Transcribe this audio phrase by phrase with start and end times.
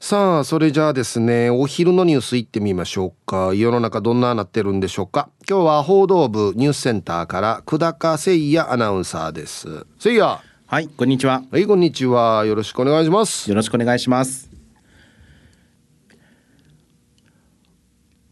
[0.00, 3.52] さあそれじゃあですねお昼のニュースいってみましょうか。
[3.52, 5.28] 世の中どんななってるんでしょうか。
[5.46, 9.68] 今日は報道部ニュースセンターから久高誠也アナウンサーです。
[9.68, 10.38] 誠也。
[10.66, 11.42] はいこんにちは。
[11.50, 12.46] はいこんにちは。
[12.46, 13.50] よろしくお願いします。
[13.50, 14.48] よろしくお願いします。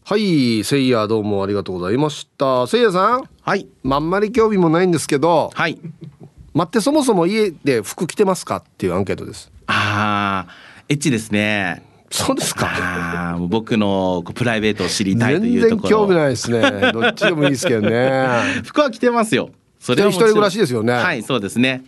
[0.05, 2.65] はいせいやどうもありがとうございました。
[2.65, 3.29] せいやさん。
[3.43, 3.67] はい。
[3.83, 5.51] まんまり興味もないんですけど。
[5.53, 5.79] はい
[6.53, 9.51] 待ってそもそも家で服着てますかっていうアンケートです。
[9.67, 10.51] ああ
[10.87, 11.83] エッチですね。
[12.11, 12.67] そうですか？
[13.33, 15.89] あ僕のプライベートを知りたいというところ。
[15.89, 16.61] 興味ないですね。
[16.91, 18.27] どっちでもいいですけどね。
[18.65, 19.51] 服は着てますよ。
[19.79, 20.93] それは一人暮らしですよね。
[20.93, 21.83] はいそうですね。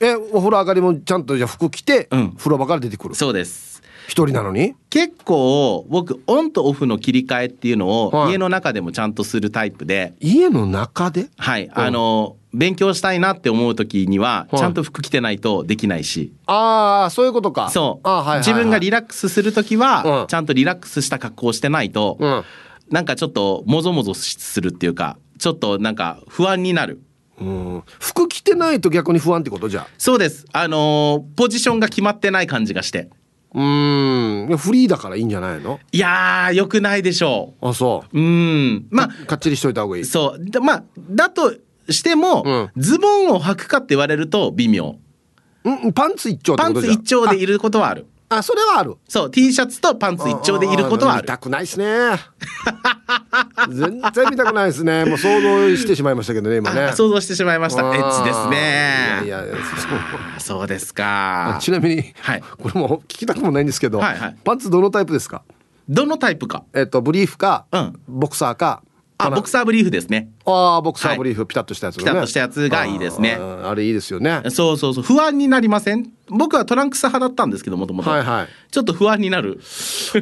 [0.00, 3.14] えお風呂上がりもちゃんとじゃ服着て、うん、風呂場から出てくる。
[3.14, 3.69] そうです
[4.06, 4.74] 一人なのに？
[4.90, 11.28] 結構僕オンとオフの切り替えっていうのを家の中でもちゃんとするタイプで、家の中で？
[11.36, 17.70] はい、あの勉強したいなって思う時にはちゃんと服着てないとできないし、ああそういうことか。
[17.70, 22.44] そう、はいはいはい、自分がリラックスする時は、ちゃんとリラックスした格好をしてないと、うん、
[22.90, 27.00] なんかちょっともぞもぞするっていうかちょっとなんか不安になる。
[27.38, 29.70] うん、服着てないと逆に不安ってこと？
[29.70, 30.44] じゃそうです。
[30.52, 33.08] あのー、ポジションが決まってない感じがして
[33.52, 34.56] うん。
[34.56, 35.80] フリーだからいいんじゃないの？
[35.92, 37.68] いやよくないでしょう。
[37.68, 38.18] あそう。
[38.18, 38.86] うん。
[38.90, 40.04] まあかっちりしといた方がいい。
[40.04, 40.60] そう。
[40.60, 41.54] まあだと
[41.88, 44.96] しても、うん、ズボンを履くかって言われると微妙。
[45.64, 48.94] うんパンツ一丁パンツ一丁でいることはあるあそれはある。
[49.08, 51.22] そう T シャツとパンツ一丁でいることはある。
[51.22, 51.84] 見たくないですね。
[53.68, 55.04] 全然見たくないですね。
[55.04, 56.92] もう想像してしまいましたけどね今ね。
[56.94, 57.82] 想像してしまいました。
[57.82, 59.22] エッチですね。
[59.24, 60.58] いやいやそう。
[60.58, 61.58] そうですか。
[61.60, 65.42] ちなみに、はい、これも聞きたくもないんですけど、はいはい、パンツどのタイプですか？
[65.88, 66.62] どのタイプか？
[66.72, 68.82] えっとブリーフか、うん、ボクサーか
[69.26, 70.30] あボクサーブリーフですね。
[70.44, 73.32] ああボクサーブリーフ、はい、ピタッとしたやつ、ね、ピタッとしたやつがいいですね。
[73.34, 74.42] あれいいですよね。
[74.50, 75.04] そうそうそう。
[75.04, 76.10] 不安になりません？
[76.28, 79.60] 僕はトランクス派だったんですけどもともとちょっと不安になる。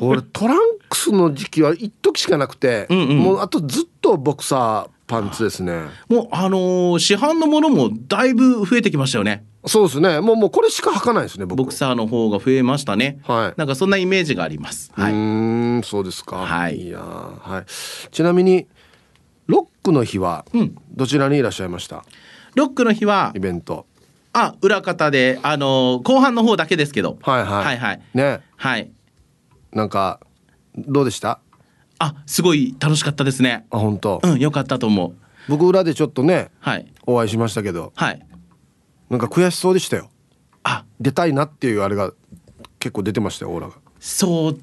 [0.01, 5.83] 俺トランクスの時期は一時しかなくて、うんうん、もうあとずっとボクサーパンツですね。
[6.09, 9.45] もうあのー、市販のものもだいぶ増えてきましたよね。
[9.67, 10.21] そうですね。
[10.21, 13.21] もうもうこれしか履かないですねボクサーの方が増えましたね。
[13.25, 13.59] はい。
[13.59, 14.91] なんかそんなイメージがあります。
[14.95, 15.13] はい。
[15.13, 16.37] うんそうですか。
[16.37, 16.87] はい。
[16.87, 18.11] いやはい。
[18.11, 18.67] ちなみに
[19.49, 20.45] ロックの日は
[20.95, 22.05] どちらにいらっしゃいました、
[22.55, 23.87] ロックの日はイベント。
[24.35, 27.19] あ裏方であの後半の方だけですけど。
[27.23, 27.65] はいはい。
[27.65, 28.03] はいはい。
[28.13, 28.41] ね。
[28.57, 28.91] はい。
[29.73, 30.21] なんか
[30.77, 31.41] どうでした？
[31.99, 33.67] あすごい楽しかったですね。
[33.71, 34.21] あ本当。
[34.23, 35.15] うんよかったと思う。
[35.49, 37.93] 僕裏でちょっとね、はい、お会いしましたけど。
[37.97, 38.27] はい。
[39.09, 40.11] なんか悔しそうでしたよ。
[40.63, 40.85] あ。
[41.01, 42.13] 出たいなっていうあれが
[42.79, 43.77] 結構出てましたよオーラが。
[43.99, 44.59] そう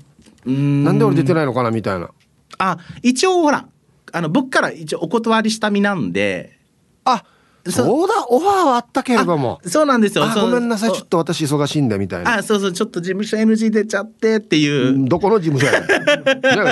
[0.45, 0.83] うん。
[0.83, 2.11] なんで俺出てないのかなみたいな。
[2.59, 3.67] あ一応ほら
[4.15, 6.57] あの僕から一応お断りした身なんで。
[7.03, 7.21] あ
[7.67, 8.07] そう。
[8.07, 9.59] だオファーはあったけれども。
[9.65, 10.25] そうなんですよ。
[10.33, 12.37] ごめんなさいちょっと私忙しいんだみたいな。
[12.37, 15.05] あそうそうちょっと事務所 NG 出ちゃってっていう。
[15.09, 15.81] どこの事務所や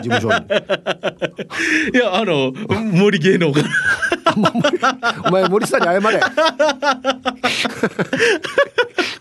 [0.02, 2.54] 事務所いやあの
[2.94, 3.62] 森芸能が
[5.28, 6.22] お前森さんに謝れ。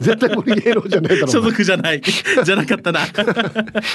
[0.00, 2.00] 絶対森芸能じゃないだろ所属じゃない。
[2.00, 3.00] じゃなかったな。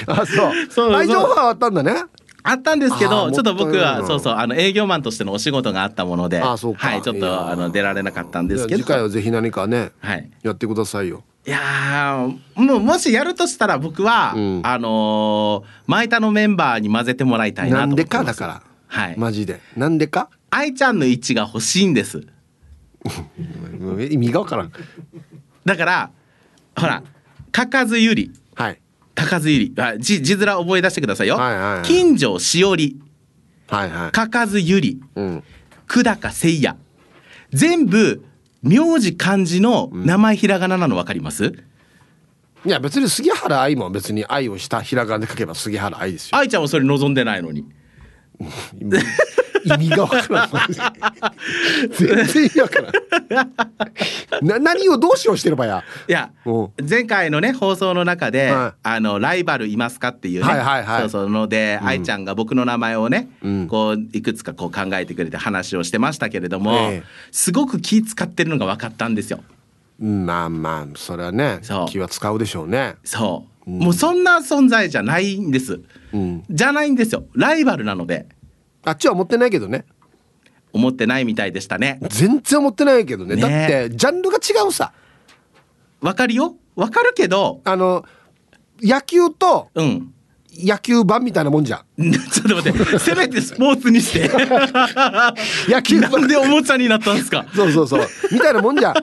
[0.07, 0.51] あそう。
[0.69, 2.03] そう愛情オファーあったんだね
[2.49, 6.57] あったんですけどちょっと僕はそうそうあの営業マンとしてのお仕事があったものではい
[7.01, 8.83] ちょっとあの出られなかったんですけど。
[8.83, 11.23] 次回はぜひ何かね、はい、やってくださいよ。
[11.45, 18.63] いやもうもしやるとしたら僕は、うん、あのー、前田のメンバーに混ぜてもらいたいなと思ってなんでかだから。
[18.87, 19.17] はい。
[19.17, 19.59] マジで。
[19.75, 20.29] なんでか？
[20.49, 22.25] 愛ちゃんの位置が欲しいんです。
[24.09, 24.71] 意味がわからん。
[25.65, 26.09] だから
[26.77, 27.03] ほら
[27.51, 28.27] かかずゆり。
[28.27, 28.46] はい
[29.17, 33.01] 高津ゆりあ字字面覚え出してくださいよ、はいはいはい、金城しおり。
[33.67, 35.43] はいはい、かかずゆり、うん、
[35.87, 36.77] 久高せいや。
[37.51, 38.23] 全部
[38.61, 46.37] 名字漢字の名前ひらがななの分かります、うん、いや別に杉原愛も別に愛をしたひらがなで書けば杉原愛ですよ。
[46.37, 47.65] 愛ちゃんはそれ望んでないのに
[49.67, 50.49] 意味がわからん。
[51.91, 52.81] 全然意味わか
[53.31, 54.45] らん。
[54.45, 55.83] な何をどうしようしてればや。
[56.07, 56.31] いや
[56.87, 61.29] 前回のね放送の中で、はい、あのライバルいますかっていうね、はいはいはい、そうそう。
[61.29, 69.39] ので、うん、愛ちゃんが僕の名前をね、うん、こういくつかこう考えてくれて話をしてましたけれども、えー、すごく気使ってるのが分かったんですよ。
[69.99, 72.95] まあまあそれはね気は使うでしょうね。
[73.03, 75.81] そう、うん、もうそんな存在じゃないんです、
[76.49, 77.25] じゃないんですよ。
[77.35, 78.25] ライバルなので。
[78.83, 79.85] あっちは思ってないけどね。
[80.71, 81.99] 思ってないみたいでしたね。
[82.09, 83.51] 全然思ってないけどね、ね、だっ
[83.89, 84.93] てジャンルが違うさ。
[85.99, 86.55] わかるよ。
[86.75, 87.61] わかるけど。
[87.65, 88.05] あの
[88.81, 90.13] 野球とうん
[90.59, 92.11] 野球版みたいなもんじゃん。
[92.31, 94.29] ちょっと待って、せめてスポーツにして。
[95.69, 97.45] 野球なんでおもちゃになったんですか？
[97.55, 98.07] そうそうそう。
[98.31, 98.95] みたいなもんじゃん。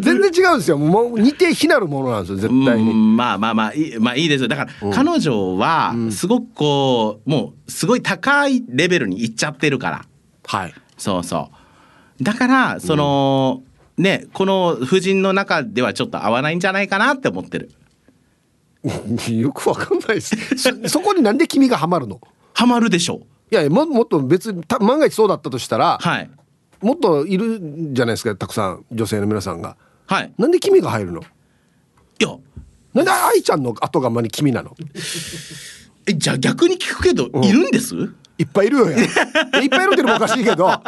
[0.00, 0.78] 全然違うんですよ。
[0.78, 2.92] もう似て非なるものなんですよ、絶対に。
[2.94, 4.48] まあまあまあ、いいまあいいですよ。
[4.48, 10.04] だから、彼女は、すごくこう、もう、すごい高いレベルに行っちゃってるから。
[10.46, 10.74] はい。
[10.98, 11.50] そうそ
[12.20, 12.22] う。
[12.24, 13.62] だから、その、
[13.98, 17.70] うん、ね、この夫人の中ではちょっと合わないんじゃないかなって思ってる。
[19.32, 20.88] よくわかんないです そ。
[20.88, 22.20] そこになんで君がハマるの？
[22.52, 23.54] ハマるでしょう。
[23.54, 26.30] いやももっと別に万が一そうだったとしたら、はい、
[26.80, 27.58] もっといる
[27.92, 29.76] じゃないですかたくさん女性の皆さんが。
[30.06, 30.32] はい。
[30.36, 31.20] なんで君が入るの？
[31.20, 31.24] い
[32.18, 32.36] や。
[32.92, 34.76] なんで愛ちゃんの後がまに君なの？
[36.06, 37.94] えじゃあ逆に聞くけど、うん、いるんです？
[38.36, 38.98] いっぱいいるよや。
[39.04, 39.08] いっ
[39.68, 40.82] ぱいいるってのもおかしいけど、あ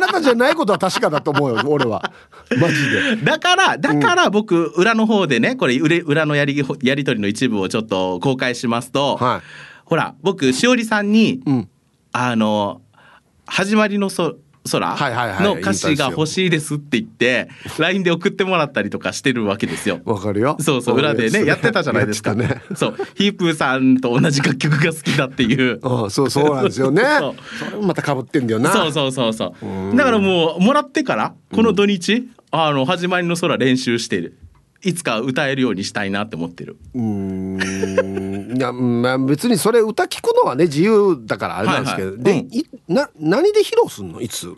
[0.00, 2.12] なたじゃないことは確かだと思うよ、俺は。
[2.58, 3.16] マジで。
[3.16, 9.40] だから、だから僕、裏の方でね、これ、裏のやり、やりとりの一部をちょっと公開しますと、はい、
[9.84, 11.68] ほら、僕、しおりさんに、うん、
[12.12, 12.82] あの、
[13.46, 14.34] 始まりのそ、
[14.70, 20.00] 空の歌詞が欲しいですって言って LINE で送ってもらったりとかしてるわけですよ。
[20.04, 20.56] わかるよ。
[20.60, 22.34] そうそう裏でねやってたじゃないですか。
[22.34, 25.80] ね、そうヒープーさんと同じ楽曲が好きだっていう。
[25.82, 27.02] あそうそうなんですよね。
[27.58, 28.72] それもまた被ってんだよな。
[28.72, 29.54] そうそうそうそ
[29.92, 29.96] う。
[29.96, 34.38] だからもうもらってからこの土日、うん、あの始まりの空練習してる。
[34.82, 36.78] いつか歌えるようにしたいなって思ってる。
[36.94, 37.58] うん
[38.60, 44.20] いやまあ別にそれ歌聞くのはね自由だからあれなんですけど、はいはい、で、うん、いな何で披露すんの？
[44.20, 44.54] いつ？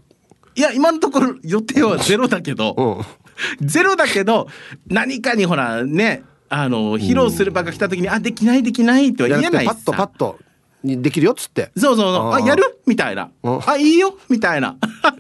[0.56, 3.04] いや今のところ予定はゼロだけど、
[3.62, 4.48] ゼロだけど
[4.88, 10.38] 何かにほらねあの披露する場が来た時に「あできないできない」っては言えないパッとパッと
[10.84, 11.70] にできるよっつって。
[11.76, 12.32] そうそうそう。
[12.34, 12.78] あやる？
[12.86, 13.30] みたいな。
[13.42, 14.16] あいいよ？
[14.28, 14.76] みたいな。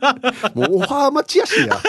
[0.54, 1.78] もうオファー待ちやしや。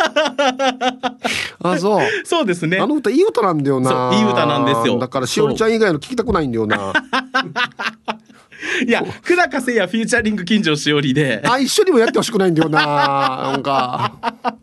[1.63, 2.05] あそう。
[2.25, 2.77] そうですね。
[2.79, 4.11] あの歌いい歌なんだよな。
[4.13, 4.99] いい歌なんですよ。
[4.99, 6.93] だからしおりちゃん以外の聞きたくないんだよな
[8.87, 11.41] いや久高誠也フィーチャリング近所しおりで。
[11.45, 14.13] あ一緒にもやってほしくないんだよななんか。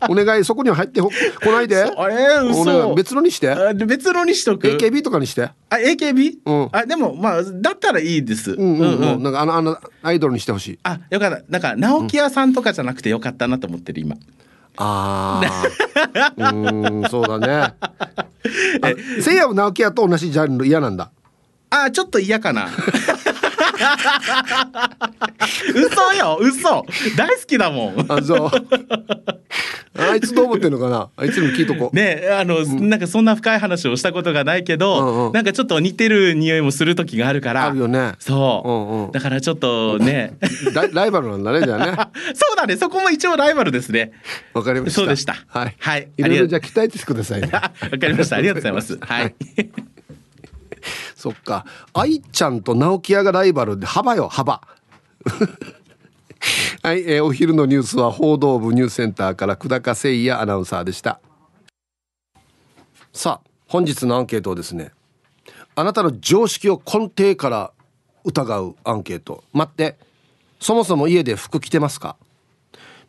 [0.09, 1.11] お願いそこには入ってこ
[1.47, 1.83] ないで。
[1.83, 2.17] あれ
[2.49, 2.95] 嘘。
[2.95, 3.55] 別のにして。
[3.87, 4.69] 別のにしとく。
[4.69, 5.43] AKB とかにして。
[5.43, 8.53] あ AKB、うん、あでもまあだったらいいです。
[8.53, 10.79] うんうん、うん、なんかあのあのアイドルにしてほしい。
[10.83, 11.43] あよかった。
[11.49, 14.17] なんか直木屋さんとかじゃなくてよかったなと思ってる今、
[14.77, 15.43] あ
[16.39, 17.75] あうんそうだね。
[19.21, 21.11] せいやも直木屋と同じジャンル嫌なんだ。
[21.71, 22.69] あちょっと嫌かな
[25.75, 26.87] 嘘よ嘘。
[27.17, 28.07] 大好きだもん。
[28.09, 28.51] あそう
[29.99, 30.15] あ。
[30.15, 31.11] いつどう思ってんのかな？
[31.17, 37.67] あいつにも聞いとこねあの、うん、なんかそんな深い話をしたことがないけど、うんうん、なんかちょっと似てる匂いもする時があるから。
[37.67, 38.15] あるよね。
[38.19, 40.37] そう、うんうん、だからちょっとね。
[40.93, 41.97] ライバルなんだねじゃあね。
[42.35, 44.13] そうだねそこも一応ライバルですね。
[44.55, 45.01] わかりました。
[45.01, 45.37] そうでした。
[45.49, 47.51] はい、はい、いろいろじゃあ期待してくださいね。
[47.53, 47.73] わか
[48.07, 48.37] りました。
[48.37, 48.99] ありがとうございます。
[49.01, 49.35] はい、はい
[51.21, 51.67] そっか。
[51.93, 54.63] 愛ちゃんと直木屋がライバルで幅よ幅。
[56.83, 61.21] はい、えー、お昼のニュースは報道部ニュースセンターから久高誠也アナウンサーでした。
[63.13, 64.93] さあ本日のアンケートをですね
[65.75, 67.73] あなたの常識を根底から
[68.25, 69.45] 疑うアンケート。
[69.53, 69.99] 待って
[70.59, 72.17] そもそも家で服着てますか？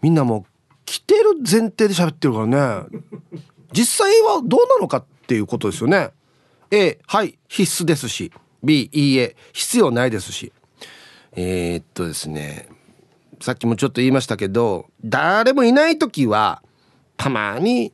[0.02, 2.88] みんなもう着てる前提で喋ってるからね。
[3.72, 6.12] 実際はどうなのかっていうことですよね。
[6.72, 8.32] A はい必須ですし
[8.64, 10.52] B いいえ必要ないですし。
[11.34, 12.68] えー、っとですね
[13.40, 16.62] さっきもちょっと言いましたけど誰もいない時は
[17.16, 17.94] たまに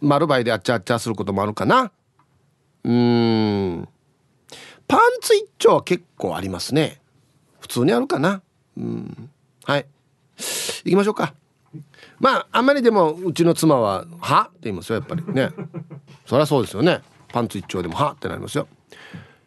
[0.00, 1.90] 丸バイであっちゃあっちゃすることもあるかな。
[2.84, 3.88] うん。
[4.86, 7.00] パンツ一丁は結構ありますね。
[7.60, 8.42] 普通にあるかな。
[8.76, 9.30] うん。
[9.64, 9.86] はい。
[10.84, 11.34] 行きましょうか。
[12.20, 15.24] まああんまりでもうちの妻は「は?」って言いますよやっぱり。
[15.26, 15.50] ね。
[16.26, 17.02] そりゃそうですよね。
[17.32, 18.66] パンツ一丁でも「は?」ってなりますよ。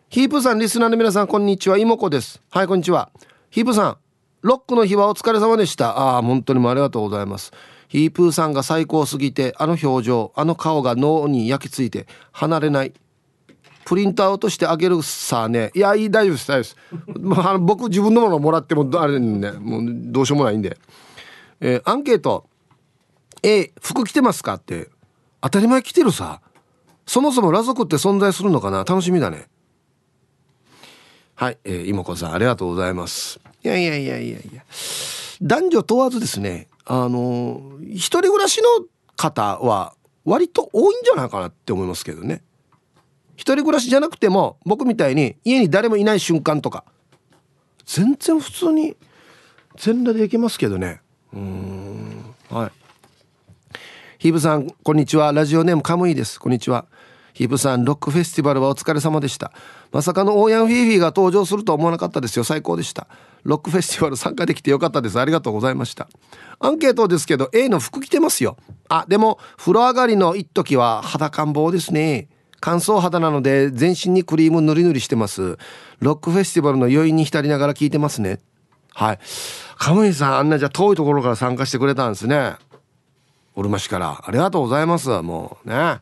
[0.10, 1.78] ヒープさんリスナーの皆さんこんにちは。
[1.78, 2.42] 妹子です。
[2.50, 3.10] はいこんにちは。
[3.50, 3.98] ヒープさん
[4.42, 5.98] ロックの日はお疲れ様でした。
[5.98, 7.52] ああ本当にもありがとうございます。
[7.88, 12.94] ヒープーさんが最高すぎてあの表情あの顔が脳に焼き付いて離れない。
[13.84, 15.72] プリントアウトしてあげるさね。
[15.74, 20.78] いやいい大丈夫です大丈夫です、まあ、僕自分のものもらってもあれねもうどうしようもないんで、
[21.60, 22.46] えー、アンケート
[23.44, 24.90] 「A 服着てますか?」って。
[25.42, 26.40] 当たり前着てるさ。
[27.12, 28.86] そもそも裸族って存在するのかな？
[28.86, 29.50] 楽しみだね。
[31.36, 33.42] はい、えー、妹子さんありがとうございます。
[33.66, 34.64] いやいやいやいやいや。
[35.42, 38.86] 男女問わずですねあの一人暮らしの
[39.18, 42.44] 方は割と多いんじゃないかなって思いますけどね。
[43.36, 46.86] 一人暮らしじゃなくても僕みたいに家に誰もいない瞬間とか
[47.86, 48.96] 全然普通に
[49.76, 51.02] 全裸で行けますけどね。
[51.34, 52.72] うんはい。
[54.18, 55.34] ヒブさんこんにちは。
[55.34, 56.40] ラジオネームカムイです。
[56.40, 56.86] こんにちは。
[57.34, 59.52] ヒブさんロックフェスティバルはお疲れ様でした。
[59.92, 62.44] まさかのオーヤンフィーフィーが登場するとは思わなかったですよ。
[62.44, 63.08] 最高でした。
[63.44, 65.20] ロックフェスティバル参加できてよかったです。
[65.20, 66.08] ありがとうございました。
[66.60, 68.58] アンケートですけど A の服着てますよ。
[68.90, 72.30] あでも風呂上がりの一時は肌感棒ですね。
[72.60, 75.58] 乾燥肌なので全身にクリーム塗り塗りしてます。
[76.00, 78.40] ロックフェスティバルの余韻に浸りながら聞いてますね。
[78.94, 79.20] はい。
[79.78, 82.56] カムイさんあんなじゃ遠いところから参加してくれたんですね。
[83.56, 84.22] うるま市から。
[84.26, 85.10] ありがとうございます。
[85.22, 86.00] もうね。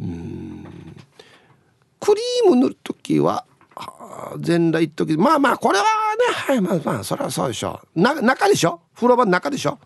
[0.00, 0.66] うん。
[2.00, 3.44] クリーム塗る時は
[4.38, 5.88] 全裸一時まあまあこれはね
[6.32, 8.80] はいまあまあそれはそうでしょな中でしょ？
[8.94, 9.78] 風呂場の中でしょ？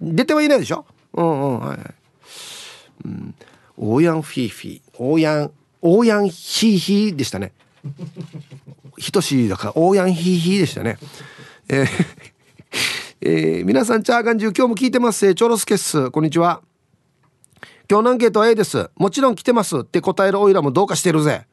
[0.00, 0.84] 出てはいないでしょ？
[1.14, 1.78] うんうんはい。
[1.78, 1.94] はい
[3.04, 3.34] うん。
[3.78, 4.82] オーヤンフィーフィー。
[4.98, 5.50] オーヤン
[5.80, 7.52] オーヤンヒーヒーでしたね。
[8.96, 10.98] ひとしだからオーヤンヒーヒーでしたね。
[11.68, 11.86] えー
[13.22, 15.34] えー、皆さんチャーガンジュ今日も聞いてます。
[15.34, 16.62] チョロスケッスこんにちは。
[17.90, 18.90] 今日のアンケートは A です。
[18.96, 21.46] もちろん来てますって答えるオイラもどうかしてるぜ。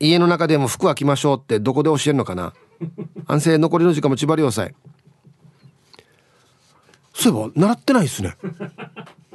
[0.00, 2.52] 家の中でも服は着ましょうってどこで教えるのかな。
[3.26, 4.74] 安静残りの時間も縛り要塞
[7.12, 8.36] そういえば習ってないですね。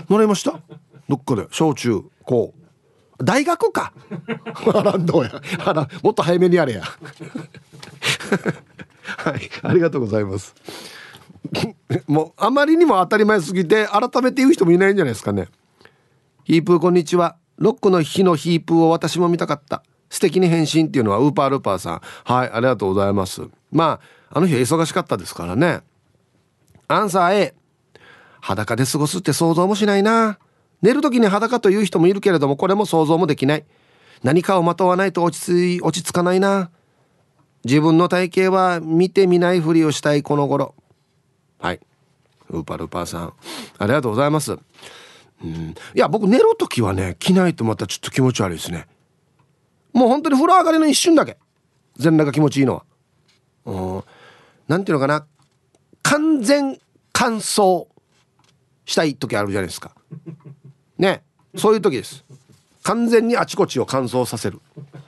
[0.09, 0.59] 習いました？
[1.07, 1.47] どっかで。
[1.51, 2.53] 小中高。
[3.17, 3.93] 大学か。
[4.73, 5.41] あらんどうや。
[5.65, 6.83] あらもっと早めにやれや。
[9.05, 10.55] はいありがとうございます。
[12.07, 15.47] もうあまりにも当たり前すぎて改めて言う人もいないんじゃないですかね。
[16.49, 17.35] ヒープーこんにちは。
[17.57, 19.83] ロックの日のヒープーを私も見たかった。
[20.09, 22.01] 素敵に変身っていうのはウーパールーパーさん。
[22.23, 23.43] はいありがとうございます。
[23.71, 23.99] ま
[24.31, 25.81] ああの日は忙しかったですからね。
[26.87, 27.53] アンサー A
[28.41, 30.39] 裸で過ごすって想像もしないな。
[30.81, 33.65] 寝る時に裸という人もいるけれどもこれも想像もできない。
[34.23, 36.71] 何かをまとわないと落ち着い落ち着かないな。
[37.63, 40.73] 自分の体型は見てみないふりをしたいこの頃。
[41.59, 41.79] はい。
[42.49, 43.33] ウーパールーパーさん。
[43.77, 44.57] ありがとうございます。
[45.43, 45.75] うん。
[45.95, 48.87] いや僕寝る時はね着ないとまたちょっと気持ち悪いですね。
[49.93, 51.37] もう本当に風呂上がりの一瞬だけ。
[51.97, 52.85] 全裸が気持ちいいのは。
[53.65, 54.03] うん。
[54.67, 55.25] なんていうのかな。
[56.03, 56.79] 完全
[57.11, 57.87] 乾燥
[58.85, 59.93] したい時あるじゃないですか。
[60.97, 61.23] ね。
[61.55, 62.23] そういう時です。
[62.83, 64.61] 完全にあちこちを乾燥させる。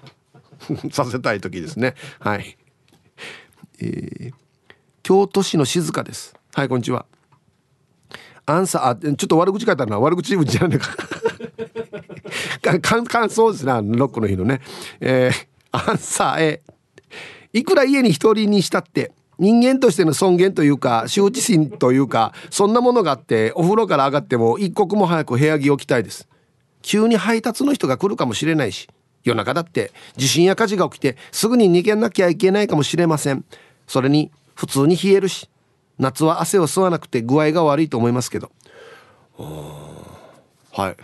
[0.92, 1.96] させたい時ですね。
[2.20, 2.58] はい。
[3.80, 4.34] えー、
[5.02, 6.36] 京都市の静香です。
[6.54, 7.06] はいこんにちは。
[8.46, 10.00] アンサーあちょっと悪口書いたな。
[10.00, 10.96] 悪口言うんじゃない か。
[12.80, 14.62] か感想ですねロックの日のね。
[15.00, 16.62] えー、アンサー A
[17.54, 26.28] いくら家に一人にしたって人間としての尊厳というか羞恥心というかそんなものがあってお風呂から上がっても一刻も早く部屋着を着たいです。
[26.82, 28.88] 急に配達の人が来るかもしれないし
[29.24, 33.44] 夜中だって地震や火事が起きてすぐに逃げなきゃいけないかもしれません。
[33.88, 35.50] それに普通に冷えるし。
[36.01, 38.51] 夏は汗を吸わなくて具合が悪いと思いますけど。
[39.38, 40.98] はい。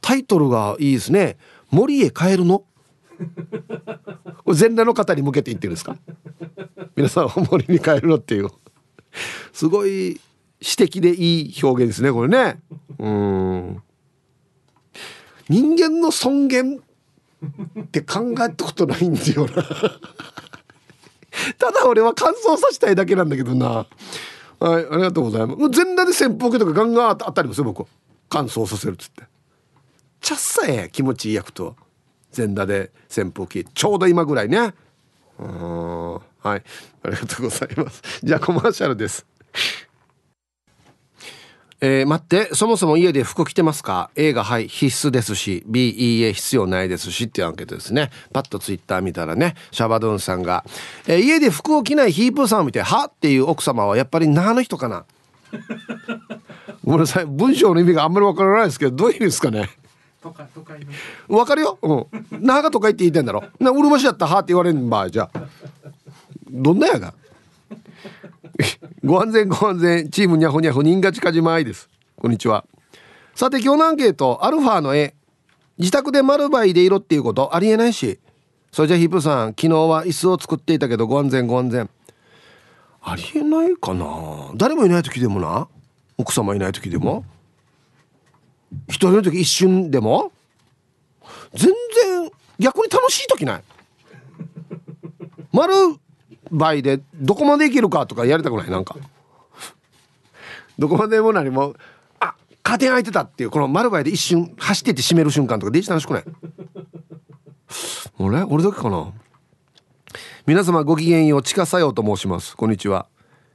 [0.00, 1.36] タイトルがいいですね。
[1.70, 2.60] 森へ帰るの？
[2.60, 2.66] こ
[4.52, 5.96] れ全裸の方に向けて言ってるんですか？
[6.94, 8.48] 皆さんは森に帰るのっていう。
[9.52, 10.20] すごい
[10.62, 12.60] 詩的でいい表現ですねこれね。
[12.98, 13.82] うん。
[15.48, 19.62] 人間の尊厳って考えたことないんだよな。
[21.58, 23.86] ただ俺は乾燥させたいだけなんだけどな。
[24.58, 25.70] はいありがとうございます。
[25.70, 27.86] 全裸で扇風機とかガンガン当たりますよ僕
[28.28, 29.24] 乾燥させるっつって。
[30.20, 31.76] ちゃっさえ気持ちいい役と
[32.32, 34.74] 全裸で扇風機ちょうど今ぐらいね。
[35.38, 36.22] うんはい。
[36.46, 36.62] あ
[37.04, 38.02] りがとうございます。
[38.22, 39.26] じゃあコマーシャルです。
[41.80, 48.10] えー、待ってそもそも家で服着てますか？A がはい必須ですし B いいえ必要ないですしっていうアンケートですね。
[48.32, 50.64] パッとツイッター見たらねシャバドゥンさんが、
[51.06, 55.04] えー、家で服を着ないヒープーさんを見てはっていう奥様はやっぱり那覇の人かな？
[56.84, 59.68] ごめんなさい文章の意味があんまりわからないですけどどういう意味ですかね？
[61.28, 61.78] わかるよ？
[61.82, 62.06] うん。
[62.40, 63.44] 那覇が都会って言いたいんだろ。
[63.60, 65.40] なうるま市だったらはって言われんばじゃあ。
[66.50, 67.12] どんなやが？
[69.04, 71.88] ご安全ご安全チームにゃほにゃほ人が近島愛です。
[72.16, 72.64] こんにちは。
[73.34, 75.14] さて今日のアンケートアルファの絵。
[75.78, 78.18] 自宅で丸バイで色っていうことありえないし。
[78.72, 81.90] それじゃヒップさん昨日は椅子を作っていたけどご安全ご安全。
[83.02, 84.52] ありえないかな。
[84.56, 85.68] 誰もいない時でもな。
[86.18, 87.24] 奥様いない時でも。
[88.88, 90.32] 一人の時一瞬でも。
[91.54, 93.62] 全然逆に楽しい時ない。
[95.52, 95.72] 丸
[96.50, 98.70] 倍でどこまでいけるかとかやりたくない？
[98.70, 98.96] なんか。
[100.78, 101.74] どこまでも何も
[102.20, 106.24] あカーテン開いてたっていうこの丸倍で一瞬走ってって閉める瞬間とかデジ楽しくない？
[108.18, 109.12] 俺俺だけかな。
[110.46, 112.56] 皆様ごきげんよう地下作用と申します。
[112.56, 113.06] こんにちは。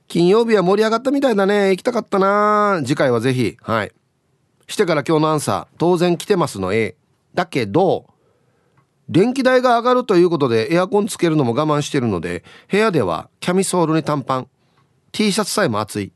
[0.07, 1.69] 金曜日は盛り上がったみたいだね。
[1.69, 2.81] 行きたかったな。
[2.83, 3.91] 次回はぜひはい。
[4.67, 6.95] してから今日のアンサー当然来てますの A
[7.33, 8.07] だけど
[9.12, 14.48] 電気代が上がるということでエアコンつけるのも我慢してるので部屋ではキャミソールに短パン
[15.12, 16.13] T シャツさえも暑い。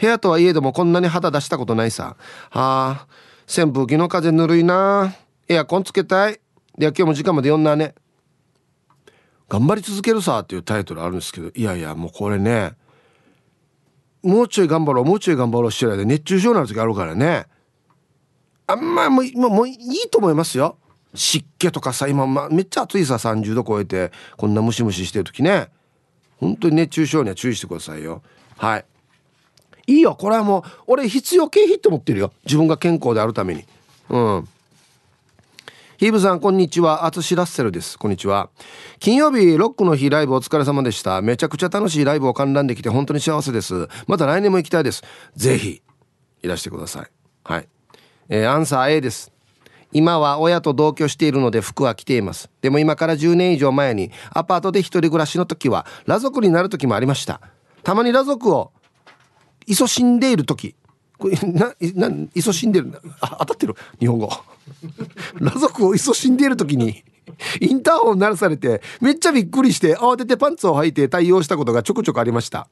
[0.00, 2.16] 部屋とはいえどもこんなに肌出したことないさ。
[2.50, 3.06] はあ
[3.48, 5.14] 扇風機の風ぬるいな。
[5.48, 6.40] エアコンつけたい。
[6.78, 7.94] では今日も時間まで読んだね。
[9.48, 12.72] 頑張り続けるさっていうタイトルあるんですけどいやいやもうこれね
[14.22, 17.46] もうちょい頑張ろうもうちょい頑張ろうしてる間熱中症になる時あるからね。
[18.68, 20.78] あんまもうもういいと思いますよ。
[21.14, 25.68] 湿気とかさ今、ま、めっちゃ暑いさ30度超えてこんなムシムシしてる時ね。
[26.38, 28.22] 本当に熱中症には注意してくださいよ。
[28.56, 28.84] はい。
[29.86, 32.32] いいよこれはもう俺必要経費って思ってるよ。
[32.44, 33.64] 自分が健康であるために。
[34.10, 34.48] うん。
[35.98, 37.06] ヒーブさんこんにちは。
[37.06, 37.96] アツシラッセルです。
[37.96, 38.50] こんにちは。
[38.98, 41.22] 金曜日ロックの日ライブお疲れ様でした。
[41.22, 43.88] めちゃくちゃ楽しいライブを観覧できて本当に幸せです。
[44.08, 45.04] また来年も行きたいです。
[45.36, 45.80] ぜひ
[46.42, 47.06] いらしてください。
[47.44, 47.68] はい。
[48.28, 49.30] えー、アンサー A です。
[49.92, 52.50] 今は親と同居しているので服は着ています。
[52.60, 57.40] でも今から10年以上前にアパートで一人暮らしの時は裸族になる時もありました。
[57.82, 58.72] たまに裸族を
[59.66, 60.74] 勤しんでいる時。
[61.18, 64.28] これなな勤しんでるあ当たってる日本語。
[65.38, 67.04] 裸族を勤しんでいる時に
[67.60, 72.68] インターホン鳴らされてめっちゃびっくりして慌ててパンツを履いて対応したことがちょくちょくありました。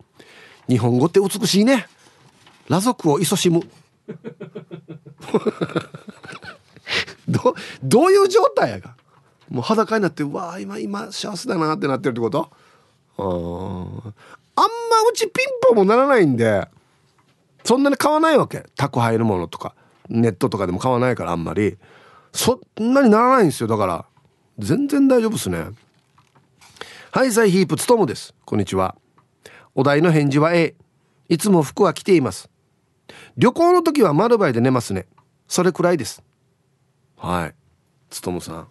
[0.68, 1.86] 日本語って美しいね。
[2.68, 3.62] 裸族を勤しむ。
[7.28, 8.94] どどういう状態やが？
[9.48, 12.50] もう裸になってうわ今今幸せだなってなってるってこと？
[13.18, 16.68] ああんまうちピンポンもならないんで
[17.64, 18.64] そんなに買わないわけ。
[18.76, 19.74] 宅配のものとか。
[20.08, 21.76] ネットとかでも買わないからあんまり。
[22.32, 23.66] そんなにならないんですよ。
[23.66, 24.04] だから
[24.58, 25.66] 全然大丈夫っすね。
[27.12, 28.34] はいサイヒープつとむです。
[28.44, 28.96] こんにちは。
[29.74, 30.74] お題の返事は A
[31.28, 32.48] いつも服は着ています。
[33.36, 35.06] 旅行の時は丸バイで寝ますね。
[35.46, 36.22] それくらいです。
[37.20, 37.54] はい。
[38.08, 38.68] つとむさん。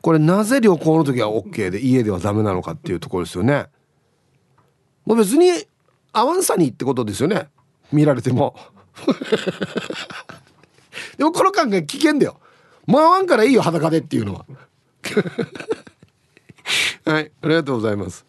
[0.00, 3.66] これなぜ旅行の時は OK で家ではダメなのかっていうところですよね。
[5.04, 5.50] もう別に
[6.12, 7.48] 合わんさにってことですよね。
[7.92, 8.56] 見られても。
[11.18, 12.40] でもこの考え危険だよ。
[12.86, 14.46] もう合わんからいいよ裸でっていうのは。
[17.04, 17.30] はい。
[17.42, 18.24] ありがとうございます。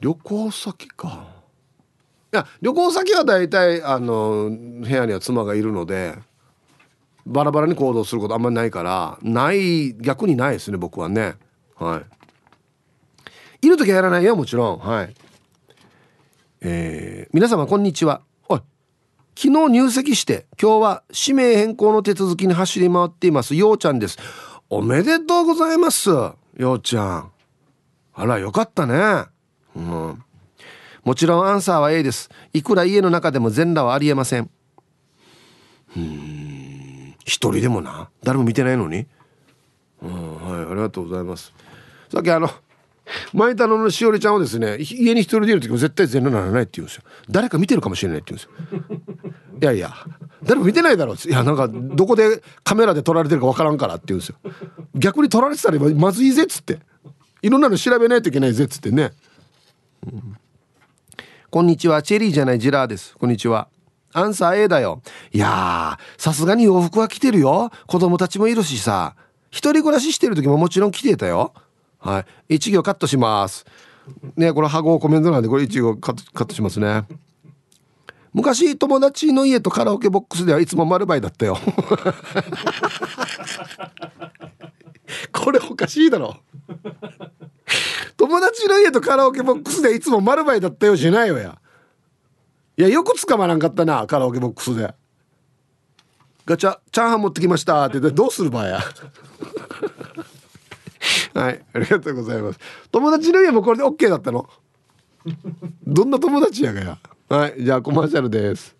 [0.00, 1.26] 旅行先か。
[2.32, 6.14] いや旅行先は大体あの部屋には妻がいるので
[7.26, 11.34] バラバラに行動することあんまりないからない逆にないですね僕はね。
[11.76, 12.02] は
[13.62, 13.66] い。
[13.66, 14.78] いる時はやらないよもちろん。
[14.78, 15.14] はい。
[16.60, 18.22] えー、皆様こんにちは。
[18.48, 18.60] おい。
[19.36, 24.18] 昨日入籍して今日は氏名変更の手続きに走り回っていますようちゃんです。
[24.68, 26.36] おめでとうございますよ
[26.74, 27.30] うちゃん。
[28.14, 29.26] あらよかったね。
[29.76, 30.24] うん。
[31.04, 32.30] もちろんアンサーは A です。
[32.52, 34.50] いくら家の中でも全裸はありえません。
[35.96, 36.51] うん。
[37.24, 38.08] 一人でもな？
[38.22, 39.06] 誰も見てないのに？
[40.02, 41.52] うんはいありがとうございます。
[42.10, 42.50] さっきあの
[43.32, 47.02] 前田のしおりちゃんはですね家に一人でいる時も絶対全裸ならないって言うんですよ。
[47.30, 49.60] 誰か見てるかもしれないって言うんですよ。
[49.60, 49.92] いやいや
[50.42, 54.36] 誰も見てないだろういやなんかどこでカメラで撮られてるか分からんからって言うんですよ。
[54.94, 56.80] 逆に撮られてたらまずいぜっつって。
[57.42, 59.10] いろんなの調べないといけないぜっつってね、
[60.06, 60.36] うん、
[61.50, 62.00] こんにちは。
[62.00, 63.16] チェリーじゃないジラーです。
[63.18, 63.66] こんにちは。
[64.12, 65.02] アンサー A だよ。
[65.32, 67.70] いやー、さすがに洋服は着てるよ。
[67.86, 69.14] 子供たちもいるしさ。
[69.50, 71.52] 一人暮らししてる時ももちろん着てたよ。
[71.98, 72.54] はい。
[72.56, 73.64] 一行カットします。
[74.36, 77.04] ね、これ、ハゴコメントなんで、これ一行カットカットしますね。
[78.32, 81.58] 昔友達の家とカラオケボックスではいつも丸倍だったよ
[85.32, 86.38] これおかしいだろ
[88.16, 91.58] 友達の家とカラオケボックスでいつも丸倍だったよじゃないよや
[92.76, 94.94] いやよく捕まらんかったなカラオケボックスで。
[96.44, 98.80] ガチャチャーハン持ってきましたって言ってどうするばや。
[101.34, 102.58] はいありがとうございます。
[102.90, 104.48] 友達の家もこれで OK だったの。
[105.86, 106.98] どんな友達やがや。
[107.28, 108.76] はいじゃあコマーシャルです。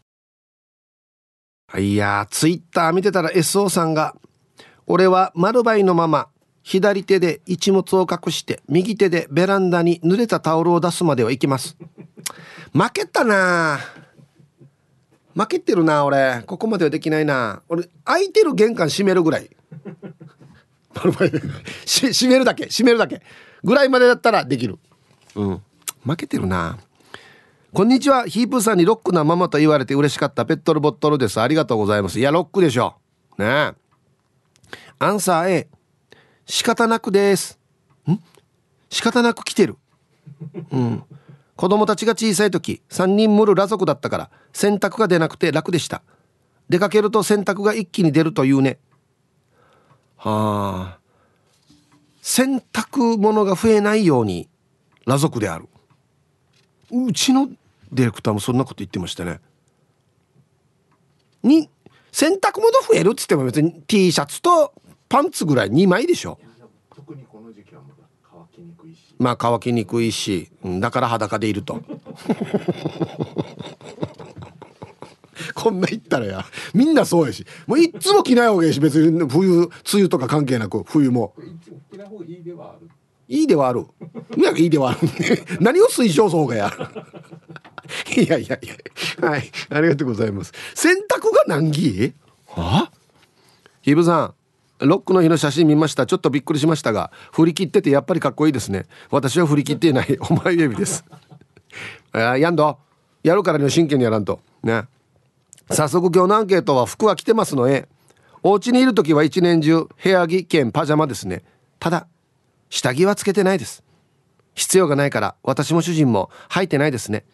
[1.78, 4.14] いやツイッター見てたら SO さんが
[4.86, 6.28] 「俺は丸バイのまま
[6.62, 11.76] 左手で一物を隠して右手でベランダに濡れたタオルを出すまでは行きます」
[12.72, 13.78] 負けたな。
[15.34, 16.42] 負けてるな俺。
[16.46, 17.62] ここまではできないな。
[17.68, 19.50] 俺空いてる玄関閉めるぐらい。
[20.94, 23.22] 閉めるだけ閉めるだけ。
[23.62, 24.78] ぐらいまでだったらできる。
[25.34, 25.62] うん。
[26.04, 26.78] 負けてるな。
[27.74, 28.26] こんにちは。
[28.26, 31.40] ヒープさんにロックなママと言われて嬉しかったペットルボットルです。
[31.40, 32.18] ありがとうございます。
[32.18, 32.96] いやロックでしょ。
[33.38, 33.72] ね。
[34.98, 35.68] アンサー A
[36.46, 37.58] 仕方なくです。
[38.08, 38.18] ん？
[38.90, 39.76] 仕方なく来てる。
[40.70, 41.04] うん
[41.56, 46.02] 子供たちが小さい時3人むる裸族だったから洗濯が出なくて楽でした。
[46.68, 48.78] 出かけると洗濯が一気に出るというね。
[50.16, 50.98] はあ。
[52.22, 54.48] 洗濯物が増えないように
[55.04, 55.68] 裸族である。
[56.90, 57.48] うちの
[57.90, 59.40] ディレクターもそんなこと言ってましたね。
[61.42, 61.68] に
[62.12, 64.72] 洗濯物増えるっつっても別に T シャツと
[65.08, 66.38] パンツぐらい2枚でしょ。
[66.94, 67.91] 特にこの時期は乾きにくいし
[69.18, 71.80] まあ乾きにくいしだから裸でいると。
[75.54, 76.44] こんな言ったらや。
[76.74, 77.46] みんなそうやし。
[77.66, 79.28] もういっつも着ない方がいいし別に。
[79.28, 81.34] 冬梅雨とか関係なく冬も。
[82.26, 82.88] いいではある。
[83.28, 83.86] いいではある。
[84.58, 84.98] いいではある。
[85.60, 86.72] 何を推奨そうがや。
[88.16, 88.66] いやいやい
[89.20, 89.28] や。
[89.28, 89.50] はい。
[89.70, 90.52] ありがとうございます。
[90.74, 92.12] 洗濯が難儀？
[92.46, 92.90] は？
[92.90, 92.92] あ
[93.82, 94.34] ヒブさん
[94.84, 96.06] ロックの日の写真見ました。
[96.06, 98.86] ちょっとびっくりしましたが振り切っててやっぱりかっこいいですね。
[99.10, 100.18] 私は振り切っていない。
[100.28, 101.04] お前指です。
[102.12, 102.78] あやんど。
[103.22, 104.40] やるからには真剣にやらんと。
[104.62, 104.84] ね。
[105.70, 107.88] 早速今日のアンケートは服は着てますので
[108.42, 111.44] お家にいる時は一年中部屋着兼パジャマですね。
[111.78, 112.06] ただ
[112.68, 113.82] 下着はつけてないです。
[114.54, 117.24] 必要がないから私も主人も履いてないですね。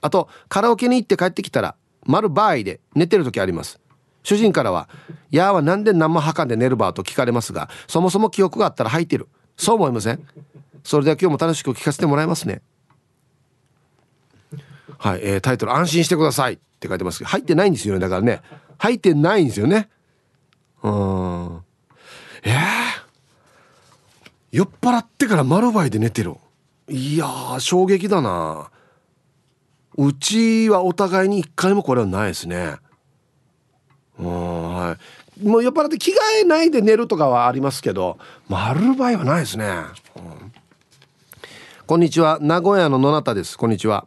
[0.00, 3.80] あとカラオケに行って帰ってきたら丸バーイで寝てる時あります。
[4.22, 4.88] 主人からは
[5.30, 10.26] 「やーはなんで何も履かんで寝るば?」と聞かれますがそもそも記憶があったら履いてるそう思いません？
[10.84, 12.62] それでは今日も楽しく聞かせてもらいますね。
[14.98, 18.40] はい、えー、タイトル「安心してください」って書いてますけど入ってないんですよねだからね。
[18.78, 19.88] 入ってないんですよね。
[20.82, 21.60] うん。
[22.42, 22.56] えー、
[24.50, 26.34] 酔っ払ってから丸バイで寝てる。
[26.88, 27.28] いや
[27.60, 28.70] 衝撃だな。
[29.96, 32.76] うちはお互いに一回もこれはないですね。
[35.40, 38.18] もう酔っ払って着替えないで寝るとかはありますけど
[38.48, 39.66] 丸バイはないですね、
[40.16, 40.52] うん、
[41.86, 42.38] こんにちは。
[42.40, 43.58] 名古屋の野中です。
[43.58, 44.06] こんにちは。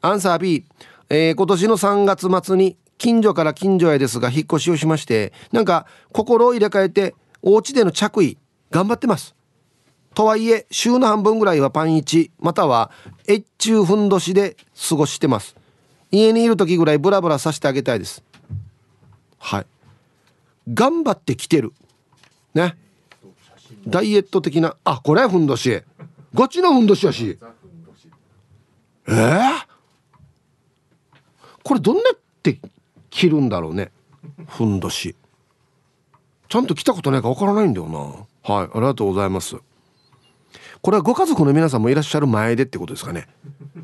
[0.00, 0.64] アンサー B
[1.10, 8.32] えー、今年の3月末に近所から近所へですが引っ越しをしましてなんか心を入れ替えてお家での着衣
[8.70, 9.34] 頑張ってます。
[10.14, 12.90] とはいえ週の半分ぐらいはパン1または
[13.28, 14.56] 越中ふんどしで
[14.88, 15.54] 過ごしてます。
[16.10, 18.22] 家にいる時ぐらいブラブラさせてあげたいです。
[19.38, 19.66] はい。
[20.72, 21.72] 頑張ってきてる。
[22.54, 22.76] ね。
[23.86, 24.76] ダイエット的な。
[24.84, 25.82] あこれはふんどし。
[26.32, 27.38] ガチのふんどしやし。
[29.06, 29.52] えー、
[31.62, 32.58] これどんなって
[33.10, 33.92] 着るんだろうね。
[34.48, 35.14] ふんどし。
[36.48, 37.98] ちゃんと着たことないかわからないんだよな。
[38.54, 39.56] はいありがとうございます。
[40.80, 43.26] これはご家族の皆さんもいらっしゃる前でってことですかね。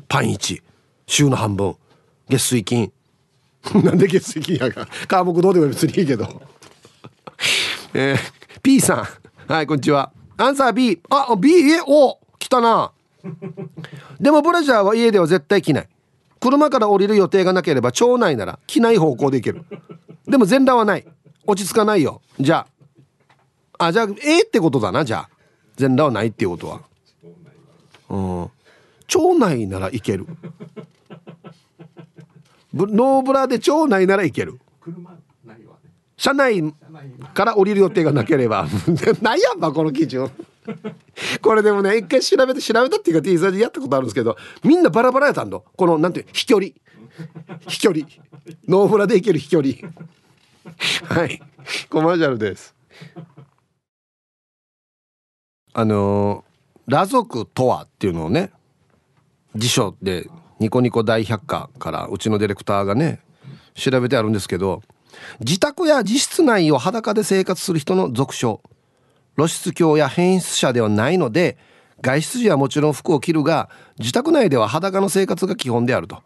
[0.07, 0.61] パン1
[1.07, 1.75] 週の半分。
[2.29, 2.91] 月水金。
[3.83, 4.87] なんで月水金やが。
[5.07, 6.41] 川木どうでも別にいいけど。
[7.93, 9.07] えー、P さ
[9.47, 9.51] ん。
[9.51, 10.11] はいこんにちは。
[10.37, 12.91] アンサー B あ B えお来たな。
[14.19, 15.89] でもブラジャーは家では絶対着ない。
[16.39, 19.65] 車から降りる予定がなければ町内なら着ない方向で行ける。
[20.25, 21.05] でも全裸はない。
[21.45, 22.21] 落ち着かないよ。
[22.39, 22.67] じゃ
[23.77, 23.87] あ。
[23.87, 25.03] あじゃあええってことだな。
[25.05, 25.29] じゃあ。
[25.75, 26.81] 全裸はないっていうことは。
[28.09, 28.51] うん。
[29.07, 30.27] 町内ならいける。
[32.73, 34.59] ノーブラで町内ならいける。
[34.79, 35.17] 車
[36.21, 36.71] 車内
[37.33, 38.67] から降りる予定がなければ。
[39.23, 40.29] 何やんばこの基準。
[41.41, 46.73] これでもね一回調べて調べたっていうか T サージやったことあるんですけどみんなバラバラやったんだこのなんていう飛距離。
[47.67, 48.05] 飛距離。
[48.67, 49.73] ノーフラで行ける飛距離。
[51.05, 51.41] はい。
[51.89, 52.75] コマーシャルです。
[55.73, 56.43] あの
[56.85, 58.51] 裸族とはっていうのをね
[59.55, 60.27] 辞書で
[60.59, 63.21] ニコニコ大百科からうちのディレクターがね
[63.73, 64.83] 調べてあるんですけど
[65.39, 68.61] 自宅や自室内を裸で生活する人の俗称。
[69.35, 71.57] 露出狂や変質者ではないので
[72.01, 76.21] 外出時はもちろん服を着るが自宅内では裸の生活が基本であると。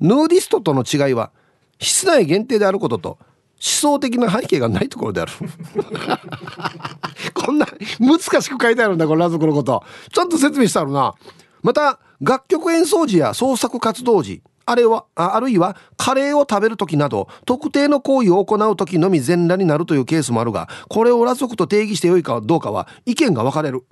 [0.00, 1.30] ヌーディストとの違いは
[1.78, 3.20] 室内限定であることと思
[3.60, 5.32] 想的な背景がないところである。
[7.34, 7.66] こんな
[8.00, 9.84] 難しく書いてあるんだこのラズクのこと。
[10.12, 11.14] ちゃんと説明してあるな。
[11.62, 23.84] また楽曲演奏時や創作活動時あれはあるいはカレーを食べる時など特定の行為を行う時のみ全裸になるというケースもあるがこれを裸族と定義してよいかどうかは意見が分かれる。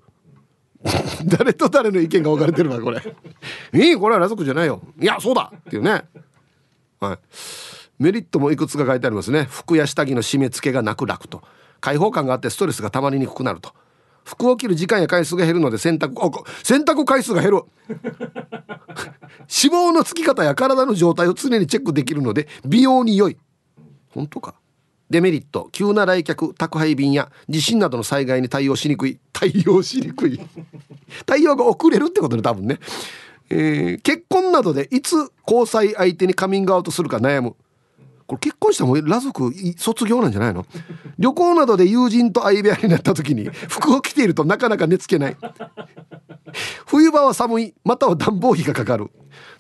[1.27, 3.03] 誰と誰の意見が分かれてるかこれ。
[3.75, 4.81] いいこれは裸族じゃないよ。
[4.99, 5.53] いやそうだ！
[5.55, 6.05] っていうね。
[7.01, 7.19] はい。
[7.99, 9.47] メリットもいくつか書いてありますね。
[9.51, 11.43] 服や下着の締め付けがなく楽と。
[11.81, 13.73] 開放感があってストレスがたまりにくくなると。
[14.25, 16.13] 服を着る時間や回数が減るので洗濯
[16.63, 17.63] 洗濯回数が減る。
[19.49, 23.37] 脂肪のつき方や体の状態を常にチェックできるので美容に良い。
[24.15, 24.55] 本当か。
[25.09, 25.69] デメリット。
[25.73, 29.19] 急な来客宅配便や地震などの災害に対応しにくい。
[29.33, 30.41] 対応しにくい。
[31.27, 32.79] 対応が遅れるってことね多分ね、
[33.49, 37.57] えー、結婚などでいつ交際相手にカミングアウトするか悩む。
[38.31, 40.65] これ結婚したらも裸族卒業なんじゃないの？
[41.19, 45.37] 旅行などで友人と相部屋になった時に 服を着ているとなかなか寝つけない。
[46.87, 49.11] 冬場は寒いまたは暖房費がかかる。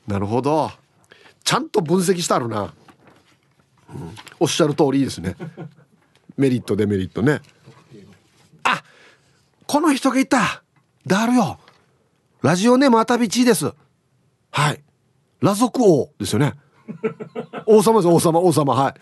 [0.06, 0.70] なるほど。
[1.42, 2.72] ちゃんと分析してあるな、
[3.92, 5.34] うん、おっしゃる通りいいですね。
[6.36, 7.40] メリットデメリットね。
[8.62, 8.84] あ
[9.66, 10.62] この人がいた。
[11.04, 11.58] だるよ。
[12.40, 13.72] ラジオネームあたびちです。
[14.52, 14.80] はい。
[15.40, 16.54] 裸族王ですよね。
[17.70, 18.08] 王様です。
[18.08, 18.74] 王様王様。
[18.74, 18.94] はい。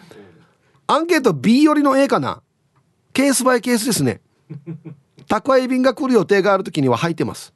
[0.88, 2.42] アンケート B 寄りの A かな？
[3.14, 4.20] ケースバイケースですね。
[5.26, 7.54] 宅配便が来る予定がある時には入ってます。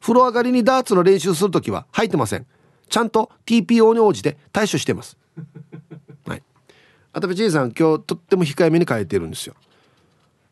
[0.00, 2.46] 風呂上がりにダーツの練習する時は入ってません。
[2.88, 5.18] ちゃんと TPO に応じて対処してます。
[6.26, 6.42] はい。
[7.12, 9.54] あたびちいさん今日とっても控えめに変えてるんですよ。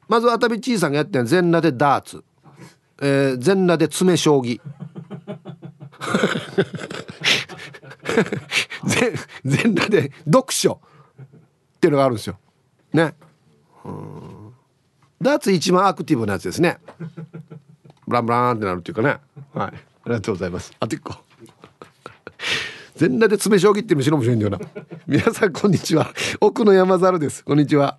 [0.08, 2.22] まずあたびちいさんがやってるのは全裸でダーツ、
[3.00, 4.60] えー、全裸で詰将棋。
[8.84, 9.12] 全
[9.44, 10.80] 全裸で読書。
[11.76, 12.38] っていうのがあるんですよ。
[12.92, 13.14] ね。
[13.84, 14.52] うん。
[15.20, 16.78] ダーツ一番アクティブなやつですね。
[18.06, 19.08] ブランブランってなるっていうかね。
[19.08, 19.18] はい。
[19.56, 19.72] あ
[20.06, 20.72] りがとうございます。
[20.80, 21.14] あと一個。
[22.96, 24.58] 全裸で詰将棋ってむしろ面白いんだよな。
[25.06, 26.12] 皆さんこんにちは。
[26.40, 27.44] 奥の山猿です。
[27.44, 27.98] こんにちは。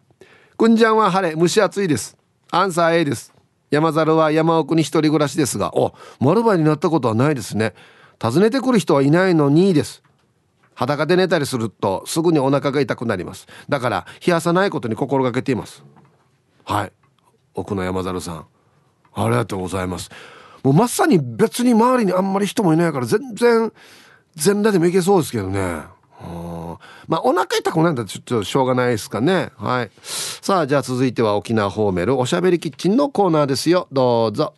[0.57, 1.35] くんじゃんは晴れ。
[1.35, 2.17] 蒸し暑いです。
[2.49, 3.33] アンサー A です。
[3.69, 5.77] 山猿は山奥に一人暮らしですが。
[5.77, 7.73] お丸場になったことはないですね。
[8.21, 10.03] 訪ねてくる人はいないのにです。
[10.73, 13.47] 裸で寝たりするとすぐにお腹が痛くなります。
[13.67, 15.83] だから冷やさないことに心がけています。
[16.65, 16.91] はい。
[17.55, 18.45] 奥野山猿さん。
[19.15, 20.11] ありがとうございます。
[20.63, 23.71] もうまさに別に周りにあんまり人もいないから全然
[24.35, 25.81] 全裸でもいけそうですけどね。
[27.07, 29.51] まあお腹痛くないんだちょっとしょうがないですかね。
[29.55, 29.91] はい。
[30.03, 33.87] さあじゃあ続いては沖縄ホーメルおしゃべりキッチンのコーナーですよ。
[33.91, 34.53] どうぞ。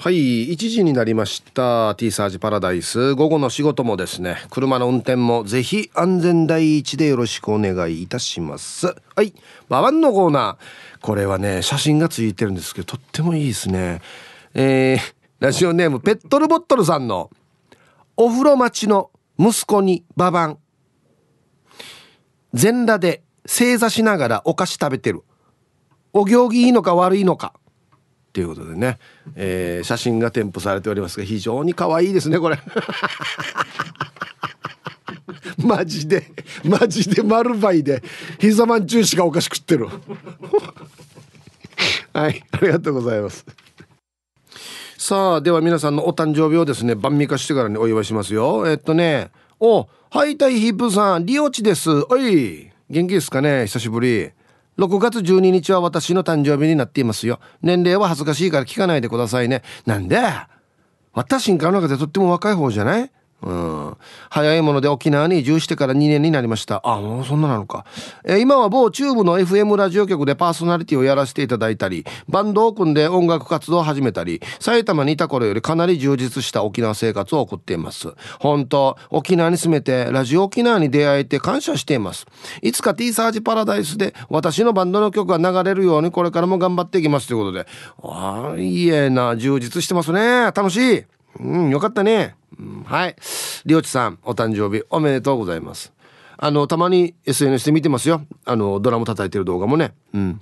[0.00, 3.16] はい1時になりました T サージパラダイス。
[3.16, 8.94] 午後の仕事もですね車の運転もぜひ安全第一でよろしくお願いいたします。
[9.16, 9.34] はい
[9.68, 11.04] ババンのコーナー。
[11.04, 14.00] これはね写真がついてるんですけどとってもいいですね。
[14.54, 17.30] えー、ラジオネームペットルボットルさんの
[18.16, 20.58] お風呂待ちの息子にババン。
[22.54, 25.24] 全裸で正座しながらお菓子食べてる。
[26.12, 27.52] お行儀いいのか悪いのか。
[28.38, 28.98] ということでね、
[29.34, 32.58] えー、写真が添付されておりますが非常に可愛いですねこれ。
[35.58, 36.30] マジで
[36.62, 38.00] マジで丸イで
[38.38, 39.88] 膝まん中止がおかしくってる。
[42.14, 43.44] はいありがとうございます。
[44.96, 48.68] さあでは皆さんのお誕生日をですね晩味化してからにお祝いしますよ。
[48.68, 51.90] えっとねおはいたいヒップさんリオチです。
[52.08, 54.30] おい元気ですかね久しぶり。
[54.78, 57.40] 6月12日は私の誕生日になっていますよ。
[57.62, 59.62] 年齢は恥ずかしいから聞かないでくださいね。
[59.86, 60.20] なんで？
[61.12, 63.10] 私の中でとっても若い方じゃない？
[63.40, 63.96] うん、
[64.30, 66.80] 早いもので沖縄に移住してから2年になりました。
[66.84, 67.86] あもうそんななのか、
[68.24, 78.12] え、今は某中部の FM ラジオ局でパーソナリティをやらせていただいたりバンドを組んで音楽活動を始めたり埼玉にいた頃よりかなり充実した沖縄生活を送っています。
[78.40, 82.26] 本当沖縄に住めてラジオ沖縄に出会えて感謝しています。
[82.60, 87.66] いつか T サージパラダイスで私のバンドの曲が流れるようにこれからも頑張っていきますということで。
[88.02, 90.50] ああいいえな充実してますね。
[90.54, 91.04] 楽しい。
[91.40, 92.34] うんよかったね。
[92.58, 93.16] うん、はい。
[93.66, 95.92] りょうちさんお誕生日おめでとうございます。
[96.36, 98.22] あのたまに SNS で見てますよ。
[98.44, 99.92] あのドラム叩いてる動画もね。
[100.14, 100.40] うん。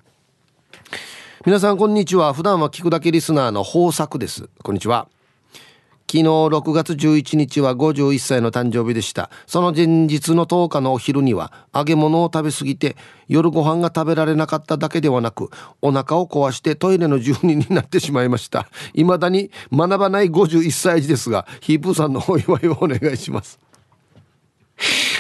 [1.45, 2.35] 皆さんこんにちは。
[2.35, 4.49] 普段は聞くだけリスナーの豊作です。
[4.63, 5.09] こんにちは。
[6.09, 9.29] 昨日6月11日は51歳の誕生日でした。
[9.47, 15.51] その前日の10日のお昼には揚げ物を食べ過ぎて夜ご飯が食べられなかっただけではなく
[15.83, 18.69] お腹を壊してトイレの住人になってしまいました。
[18.95, 23.59] 未だに学ばない51歳児ですがヒープーさんのお祝いをお願いします。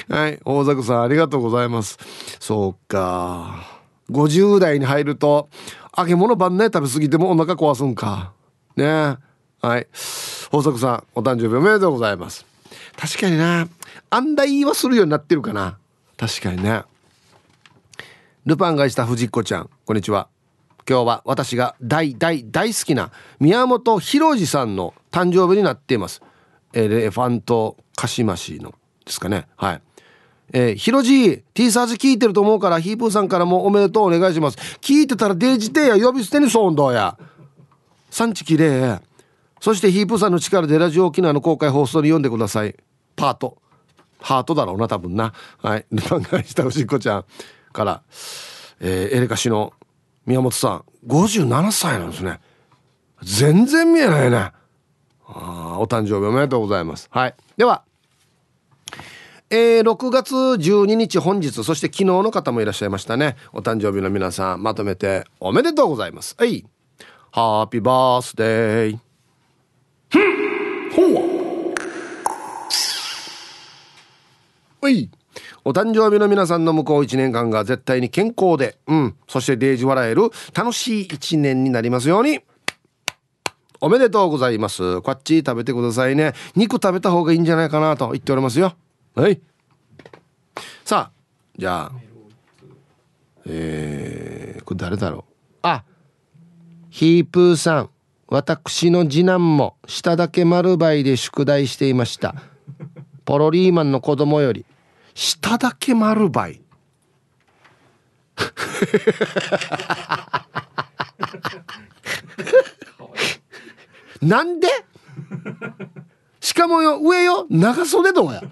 [0.08, 1.98] はい大作さんありがとうございます。
[2.38, 3.76] そうか。
[4.10, 5.48] 50代に入ると
[5.98, 8.32] 揚げ物晩ね食べ過ぎてもお腹壊すんか。
[8.76, 9.16] ね。
[9.60, 9.88] はい。
[10.50, 12.46] 大作さんお誕生日おめでとうございます。
[12.96, 13.68] 確かにな。
[14.10, 15.78] あんだ言いはするようになってるかな。
[16.16, 16.82] 確かにね。
[18.44, 20.28] ルパンがした藤子ちゃんこんにちは。
[20.88, 26.22] 今日は私が大大大好きな宮本浩次さんの誕生日になっています。
[26.72, 29.46] エレファントカシマシのですかね。
[29.56, 29.82] はい。
[30.52, 34.58] えー、ひろじ T サージ聞いてると思うからヒープーさんからもおめでとうお願いします。
[34.80, 37.18] 聞いてたらデージテや呼び捨てにそうどうや。
[38.10, 39.15] 産地きれい
[39.66, 42.76] そしてヒープさんの力でラジオ沖縄の公開放送に読んでください。
[43.16, 43.60] パート。
[44.20, 45.32] ハートだろうな多分な。
[45.58, 45.86] はい。
[45.90, 47.24] ルパンがしたおしっこちゃん
[47.72, 48.02] から、
[48.78, 49.72] えー、エレカシの
[50.24, 50.84] 宮本さん。
[51.08, 52.38] 57歳なんですね。
[53.24, 54.52] 全然見えないね。
[55.26, 57.08] あお誕生日おめでとうございます。
[57.10, 57.34] はい。
[57.56, 57.82] では。
[59.50, 61.64] えー、6月12日本日。
[61.64, 63.34] そして昨日の方もいらっしゃいましたね。
[63.52, 66.36] お誕生日の皆さんまとめておめでとうございます。
[66.38, 66.64] はい。
[67.32, 69.05] ハッピーバースデー。
[70.12, 71.02] ほ
[74.82, 75.10] うい
[75.64, 82.40] お誕生日の皆さんの向こう1年間が絶対に健康で、うん、そしてデージ笑える楽しい1年になりますように。
[83.80, 85.02] おめでとうございます。
[85.02, 86.32] こっち食べてくださいね。
[86.54, 88.74] 肉食べた方がいいんじゃないかなと言っておりますよ。
[89.14, 89.40] はい。
[90.84, 91.12] さあ、
[91.58, 91.92] じゃあ、
[93.44, 95.32] えー、これ誰だろう。
[95.62, 95.84] あ、
[96.90, 97.90] ヒープーさん。
[98.28, 102.34] 私の次男も下だけ丸バイで宿題していました。
[103.24, 104.66] ポロリーマンの子供より。
[105.14, 106.60] 下だけ丸バイ
[114.20, 114.68] なんで？
[116.40, 118.42] しかもよ上よ長袖どうや。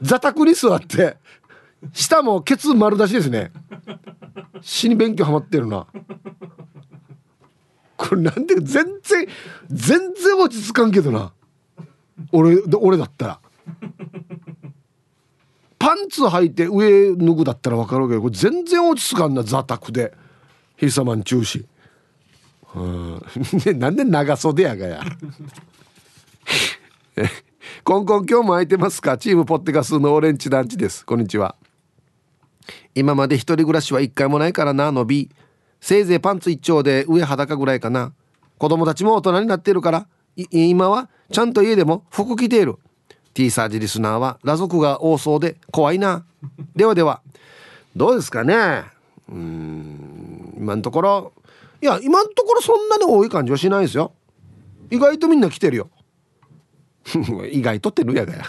[0.00, 1.16] 座卓に座って。
[1.92, 3.52] 下もケツ丸出しですね。
[4.60, 5.86] 死に勉強ハマってるな
[7.98, 9.26] これなんで全然
[9.68, 11.32] 全然落ち着かんけどな。
[12.32, 13.40] 俺俺だったら。
[15.78, 20.14] パンツ履いて上脱ぐだったら分かるけどこれ全然落ち着かんな座卓で。
[20.76, 21.66] ひさまん中止。
[22.74, 23.22] うん。
[23.78, 25.02] なんで長袖やがや。
[27.82, 29.18] コンコン今日も空いてますか？
[29.18, 31.04] チームポッテガスのオレンジ団地です。
[31.04, 31.56] こんにちは。
[32.94, 35.30] 今まで一人暮らしは一回もないからなのび。
[35.80, 38.12] せいぜいパンツ一丁で上裸ぐらいかな。
[38.58, 40.08] 子供たちも大人になってるから
[40.50, 42.76] 今はちゃんと家でも服着ている。
[43.34, 46.24] T サージリスナーは裸族が多そうで怖いな。
[46.74, 47.22] ではでは
[47.94, 48.84] どうですかね。
[49.28, 51.32] うん今のところ。
[51.80, 54.12] いや今のところそんなに多い感じはしないですよ。
[54.90, 55.90] 意外とみんな来てるよ。
[57.50, 58.44] 意外とってるやがや。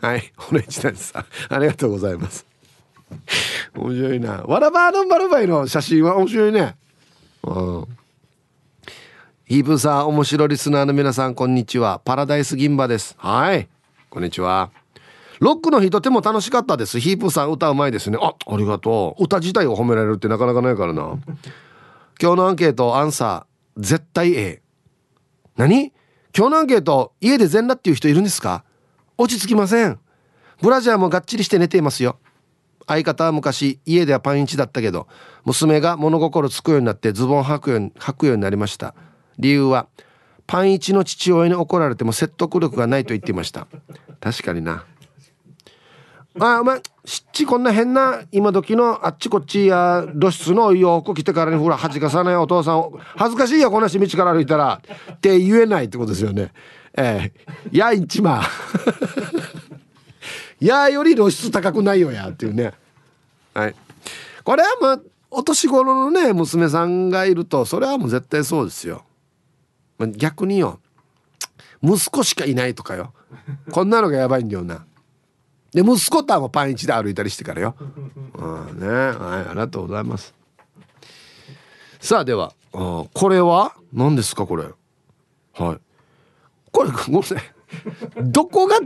[0.00, 2.46] はい お姉ちゃんさんありがとうございます。
[3.74, 4.42] 面白いな。
[4.42, 6.76] わらばーのバルバイの写真は面白いね。
[7.42, 7.86] うん。
[9.46, 12.00] ヒープさん、面白リスナーの皆さん、こんにちは。
[12.04, 13.14] パラダイス銀馬です。
[13.18, 13.68] はい。
[14.08, 14.70] こんにちは。
[15.40, 17.00] ロックの日とても楽しかったです。
[17.00, 18.18] ヒープさん、歌うまいですね。
[18.20, 19.24] あ、ありがとう。
[19.24, 21.18] 歌自体を褒められるってなかなかないからな。
[22.20, 24.62] 今日のアンケート、アンサー、絶対 A。
[25.56, 25.92] 何？
[26.36, 28.64] 今日のアンケート、家で全裸っていう人いるんですか？
[29.18, 29.98] 落ち着きません。
[30.62, 32.18] ブラジャーもがっちりして寝ていますよ。
[32.86, 35.06] 相方は昔家ではパンイチだったけど
[35.44, 38.94] 娘が物心つくようになってズボン履くように履くようになりました。
[39.38, 39.86] 理由は
[40.46, 43.66] パンイチの父親に怒られても説得力がないと言っていました。
[44.20, 44.84] 確かにな。
[46.40, 54.80] あお前しっちこんな変な今時のあっちこっちや露出の洋服着てからにほら恥かさないお父さん恥ずかしいよこんなし道から歩いたら
[55.12, 56.52] って言えないってことですよね。
[56.96, 57.68] ええ。
[57.70, 58.42] ー、やいちま
[60.60, 62.72] やより露出高くないよやっていうね。
[63.54, 63.74] はい。
[64.44, 65.00] これはまあ
[65.30, 69.04] お年頃のね娘さんがいるとそれはもう絶対そうですよ、
[69.98, 70.80] まあ、逆によ
[71.82, 73.12] 息子しかいないとかよ。
[73.70, 74.84] こんなのがやばいんだよな。
[75.72, 77.74] で息子とはもうパンイチで歩いたりしてからよ。
[77.78, 78.86] うんね。
[78.86, 80.34] はいありがとうございます。
[81.98, 83.74] さあではこれは？
[83.92, 84.64] 何ですかこれ？
[84.64, 84.70] は
[85.74, 85.78] い。
[86.70, 87.38] これごめんなさい。
[88.22, 88.76] どこが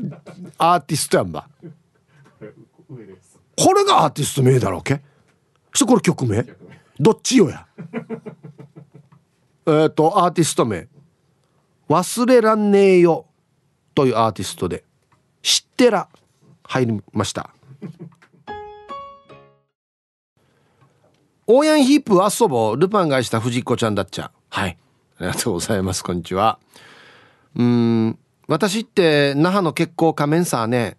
[0.59, 1.49] アーティストやんば？
[3.57, 5.01] これがアーティスト名だろうけ？
[5.73, 6.45] そしてこれ曲名？
[7.01, 7.67] どっちよや？
[9.67, 10.89] えっとアーティスト名。
[11.89, 13.27] 忘れらんねえよ
[13.95, 14.85] というアーティストで
[15.43, 16.09] 知ってら
[16.65, 17.51] 入りました。
[21.47, 24.33] オーヤンヒープ遊ぼうルパンがした藤子ちゃんだっちゃ。
[24.51, 24.77] はい。
[25.19, 26.59] ありがとうございますこんにちは。
[27.55, 30.97] うん私って那覇の結構仮面さね。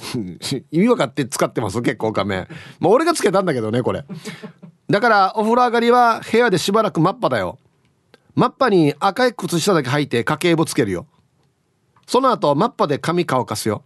[0.70, 1.80] 意味分かって使ってます？
[1.82, 2.48] 結構仮面。
[2.78, 4.04] まあ俺がつけたんだけどねこれ。
[4.88, 7.58] だからお風呂上がりは部屋でしばらくマッパだよ。
[8.34, 11.06] マッパに赤い靴下だけ履いて家計簿つけるよ。
[12.06, 13.82] その後マッパで髪乾かすよ。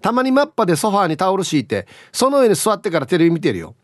[0.00, 3.74] たまにマッパでソファーにタオル敷いてその上に座ってからテレビ見てるよ。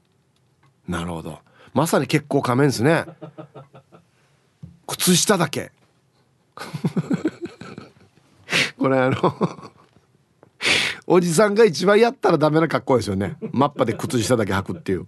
[0.89, 1.39] なるほど。
[1.75, 3.05] まさに結構仮面ですね。
[4.87, 5.71] 靴下だけ。
[8.79, 9.71] これあの
[11.11, 13.39] おじさんが一番やったらダメな格好ですよね。
[13.53, 15.07] マッパで靴下だけ履くっていう。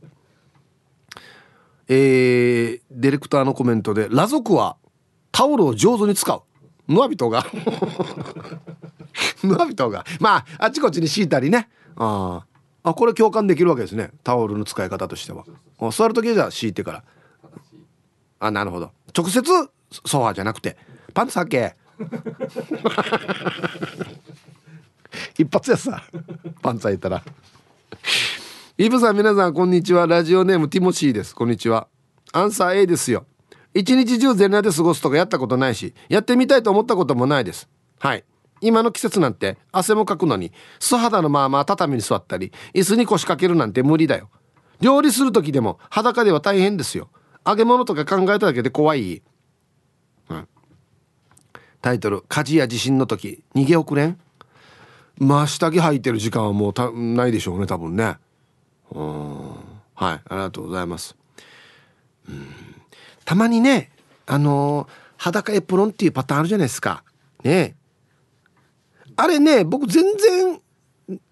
[1.88, 4.78] えー、ディレクターのコメントで「裸族は
[5.30, 6.42] タオルを上手に使う」
[6.88, 7.44] ヌアビトが。
[9.44, 10.06] ヌアビトが。
[10.20, 11.68] まああっちこっちに敷いたりね。
[11.96, 12.46] あ
[12.82, 14.10] あこれ共感できるわけですね。
[14.24, 15.44] タオルの使い方としては。
[15.92, 17.04] 座る時じゃ敷いてから。
[18.38, 18.90] あなるほど。
[19.14, 19.42] 直接
[20.06, 20.78] ソファーじゃなくて。
[21.12, 21.76] パンツ履け。
[25.40, 26.02] 一発やさ。
[26.60, 27.22] パンツ履いたら。
[28.76, 30.06] イブさん皆さんこんにちは。
[30.06, 31.34] ラジオネームティモシーです。
[31.34, 31.88] こんにちは。
[32.32, 33.24] アンサー A ですよ。
[33.72, 37.70] 一日中全裸で過ごすとかやったことないしやってみたいと思ったこともないです。
[37.98, 38.24] はい。
[38.60, 44.28] 今の季節なんて汗もかくのに素肌のまま畳に座ったり椅子に腰掛けるなんて無理だよ。
[44.82, 47.08] 料理する時でも裸では大変ですよ。
[47.46, 49.22] 揚げ物とか考えただけで怖い、
[50.28, 50.48] うん、
[51.80, 54.20] タイトル「火事や地震の時逃げ遅れん」
[55.20, 58.16] まあ下着履いてる時間はもうたないでしょうね多分ね。
[58.90, 59.50] うん。
[59.94, 61.14] はいありがとうございます。
[62.26, 62.48] うん。
[63.26, 63.92] たまにね
[64.26, 67.04] あのー、裸エプロンっていうパターンあるじゃないですか。
[67.44, 67.76] ね。
[69.14, 70.60] あれね僕全然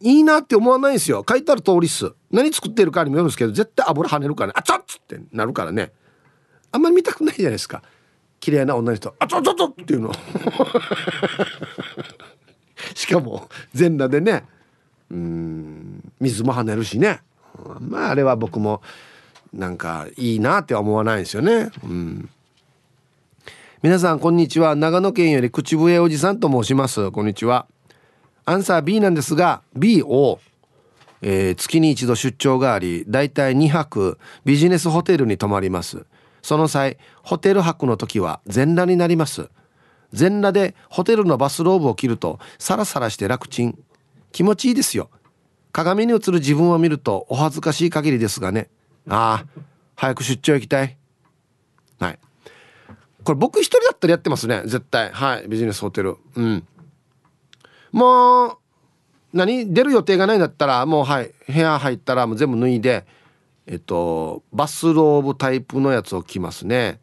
[0.01, 1.25] いいなって思わないんですよ。
[1.27, 2.13] 書いてある通りっす。
[2.31, 4.53] 何作ってるかにもよるんですけど絶対油跳ねるからね。
[4.57, 5.93] あちょっつってなるからね。
[6.71, 7.83] あんまり見たくないじゃないですか。
[8.41, 9.15] 綺麗な女の人。
[9.19, 10.13] あちょちょちょっていうの。
[12.95, 14.45] しかも全裸でね。
[15.11, 17.21] うん水も跳ねるしね。
[17.81, 18.83] まああれは僕も
[19.53, 21.71] なんかいいなって思わないですよね。
[21.83, 22.29] うん。
[23.83, 24.75] 皆さんこんにちは。
[24.75, 27.11] 長野県より口笛おじさんと申します。
[27.11, 27.67] こんにちは。
[28.45, 30.41] アンサー B なんですが B を、
[31.23, 36.05] えー、月に一度出張がありだいたい2泊ビジネスホテルに泊まります。
[36.43, 39.49] その際ホテル泊の時は全裸になります。
[40.13, 43.79] 全裸でホテルのバスローブを着るとサラサラして楽ちん。
[44.33, 45.11] 気持ちいいですよ。
[45.73, 48.69] 鏡に映る自分を見るとお恥ずかしい限りですがね。
[49.09, 49.61] ああ
[49.97, 50.97] 早く出張行きたい。
[51.99, 52.19] はい。
[53.25, 54.63] これ僕一人だったらやってますね。
[54.65, 55.11] 絶対。
[55.11, 55.49] はい。
[55.49, 56.17] ビジネスホテル。
[56.37, 56.67] うん。
[57.93, 58.57] もう
[59.33, 59.73] 何？
[59.73, 61.35] 出る予定がないんだったらもうはい。
[61.47, 63.07] 部屋入ったらもう全部脱いで
[63.67, 67.01] えっとバスローブタイプのやつを着ますね。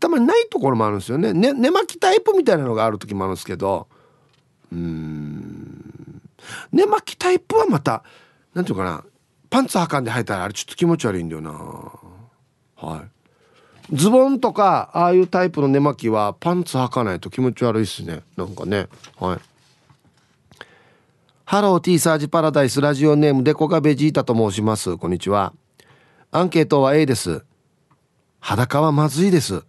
[0.00, 1.32] たまにないところもあるんですよね。
[1.32, 3.86] ね寝巻きタイプみたいなのがある時もあるんですけど。
[4.72, 6.22] うん。
[6.72, 8.02] 寝巻きタイプはまた
[8.54, 9.04] 何て言うかな。
[9.50, 11.52] パンツはかんで履いたらあれちょっと気持ち悪いんだよな。
[12.76, 13.96] はい。
[13.96, 18.22] ズボンとかああいうタイプの寝巻きはパンツ履かないと気持ち悪いっすね。
[18.36, 18.88] なんかね。
[19.18, 19.38] はい。
[21.44, 24.96] ハロー T サージパラダイスラジオネームデコガベジータと申します。
[24.96, 25.52] こんにちは。
[26.30, 27.44] アンケートは A です。
[28.40, 29.62] 裸はまずいです。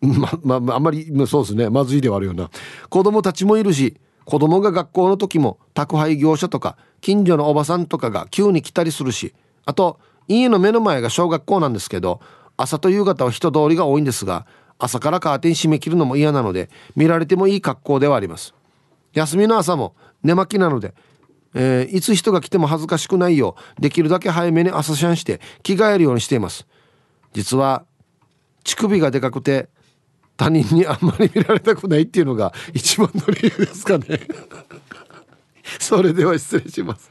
[0.00, 1.70] ま、まあ、あんまりそうですね。
[1.70, 2.50] まずいではあるよな。
[2.88, 9.34] 子供たちもいるし子供が学校の時も宅配業者とか近所のおばさんとかが急に来たりするし
[9.64, 12.20] あと家の目の前が小学校なんですけど
[12.56, 14.46] 朝と夕方は人通りが多いんですが
[14.78, 18.54] 朝からカーテン閉め切るのも嫌なので見られてもいい格好ではあります。
[19.14, 20.92] 休みの朝も寝巻きなので、
[21.54, 26.66] えー、いつ人が来ても恥ずかしくないようできるだけ早めに朝シャンして着替えるようにしています。
[27.32, 27.86] 実は
[28.64, 29.68] 乳首がでかくて
[30.36, 34.20] 他人にあんまり見られたくないっていうのが一番の理由ですかね。
[35.80, 37.10] それでは失礼します。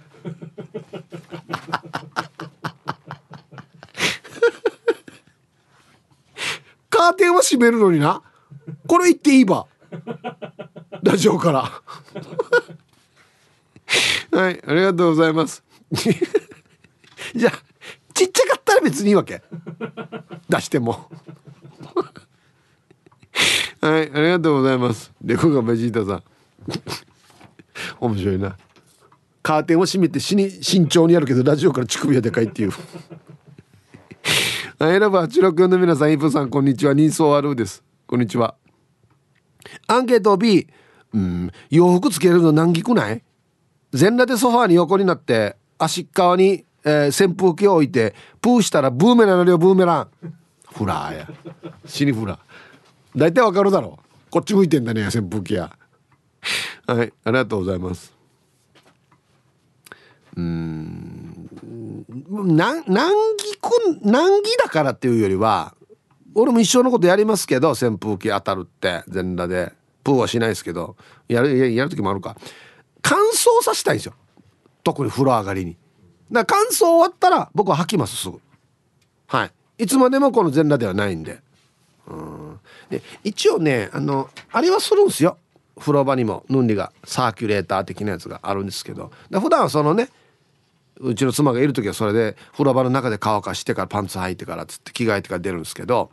[6.90, 8.22] カーテンは閉めるのにな。
[8.88, 9.68] これ言っていいば。
[11.04, 11.62] ラジオから。
[14.40, 15.64] はいありがとうございます。
[17.36, 17.54] じゃあ
[18.14, 19.42] ちっちゃかったら別にいいわけ。
[20.50, 21.10] 出しても。
[23.82, 25.12] はいありがとうございます。
[25.24, 26.24] レコがベジータさん。
[28.00, 28.56] 面白いな。
[29.44, 32.72] カーテンを閉めて死に慎重にやるけどラジオから乳首はでかいっていう。
[34.80, 36.94] はいラバー86の皆さんイブさんこんにちは。
[36.94, 37.84] 人相あるです。
[38.08, 38.56] こんにちは。
[39.88, 40.68] アンケート B
[41.14, 43.22] うん洋服つけるの難儀くない？
[43.94, 50.08] 全裸でソファーに横になって足側に、えー、扇風機を置いてプーしたらブーメランの量ブーメラン。
[50.74, 51.30] フラーや。
[51.86, 52.40] 死にフラー。
[53.16, 54.00] 大体わかるだろ。
[54.00, 55.78] うこっち向いてんだね扇風機や
[56.88, 58.14] はいありがとうございます。
[60.36, 61.48] うん
[62.30, 63.70] 難儀く
[64.04, 65.76] 難儀だからっていうよりは
[66.34, 69.74] 俺も一生のことやりますけど扇風機当たるって全裸で。
[70.06, 70.96] プーはしないですけど
[71.28, 72.38] やるやる時もあるか。
[73.02, 74.14] 乾燥させたいんですよ。
[74.84, 75.76] 特に風呂上がりに。
[76.32, 78.40] だから乾燥終わったら僕は吐きますすぐ。
[79.28, 79.52] はい。
[79.84, 81.42] いつまでもこの全裸ではないんで。
[82.08, 82.60] うん。
[82.90, 85.38] で一応ねあのあれはするんですよ。
[85.78, 89.12] 風呂場にもヌンリがサーキュレーター的なやつがあるんですけど。
[89.32, 90.10] 普段はそのね
[91.00, 96.10] うちの妻がいる時はそれで風呂場の中で乾かしてからパンツ履いてからつって着替えてから出るんですけど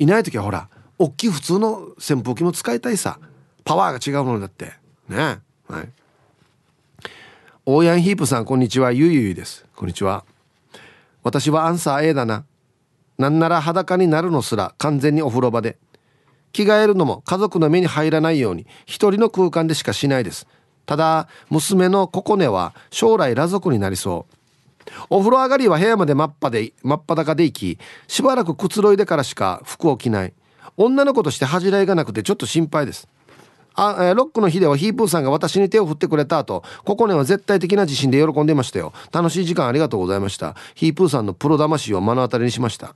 [0.00, 3.18] いない時はほら大きい普通の扇風機も使いたいさ。
[3.64, 4.72] パワーが違うものだって。
[5.08, 5.38] ね。
[5.68, 5.88] はい。
[7.64, 8.92] オーヤンヒープさんこんにちは。
[8.92, 9.64] ゆいゆです。
[9.76, 10.24] こんにちは。
[11.22, 12.44] 私はアンサー A だな。
[13.16, 15.78] なんなら裸になるのすら完全にお風呂場で。
[16.52, 20.46] 着替えるのも家族の目に入らないように一人の空間でしかしないです。
[20.86, 24.34] ただ娘のココネは将来裸族になりそう。
[25.08, 27.78] お風呂上がりは部屋まで真っ裸で真っ裸で行き
[28.08, 30.32] しばらくくつろいでからしか服を着ない。
[30.76, 33.06] 女の子として恥じらいがなくてちょっと心配です。
[33.74, 38.92] あ、えー、ロックの日ではヒープーさんが私に手を振ってくれた後ココネは絶対的な自信で喜んでましたよ。
[39.12, 40.56] 楽しい時間ありがとうございました。
[40.74, 42.94] ヒープーさんのプロ魂を目の当たりにしました。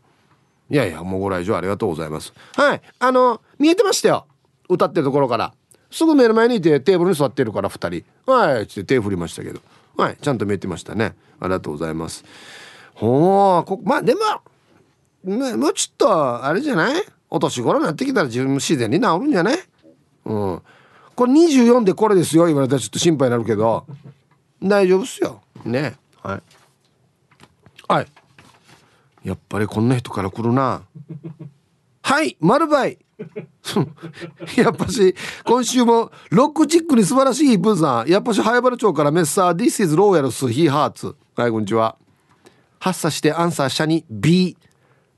[0.70, 2.32] いやいやもうご来場ありがとうございます。
[2.56, 4.26] はいあの見えてましたよ。
[4.68, 5.52] 歌ってるところから。
[5.90, 8.32] すぐ目の前にいてテーブルに座ってるから2人。
[8.32, 9.60] はいって手振りましたけど。
[9.96, 11.14] はいちゃんと見えてましたね。
[11.38, 12.24] ありがとうございます。
[12.94, 14.20] ほうこまあでも
[15.56, 17.04] もうちょっとあれじゃない？
[17.30, 19.58] お年頃になってきたら自分も自然に治るんじゃない？
[20.24, 20.62] うん。
[21.14, 23.86] これ24でこれですよ言われたらちょっと心配になるけど。
[24.62, 25.42] 大丈夫っすよ。
[25.64, 26.42] ねはい。
[27.86, 28.06] はい。
[29.24, 30.82] やっぱりこんな人から来るな。
[32.02, 32.98] はい丸バイ。
[34.56, 35.14] やっぱし
[35.44, 38.08] 今週もロックチックに素晴らしいブーさん。
[38.08, 41.96] やっぱし早原町からメッサー This is Royals He Hearts はいこんにちは。
[42.78, 44.58] 発作してアンサー社に B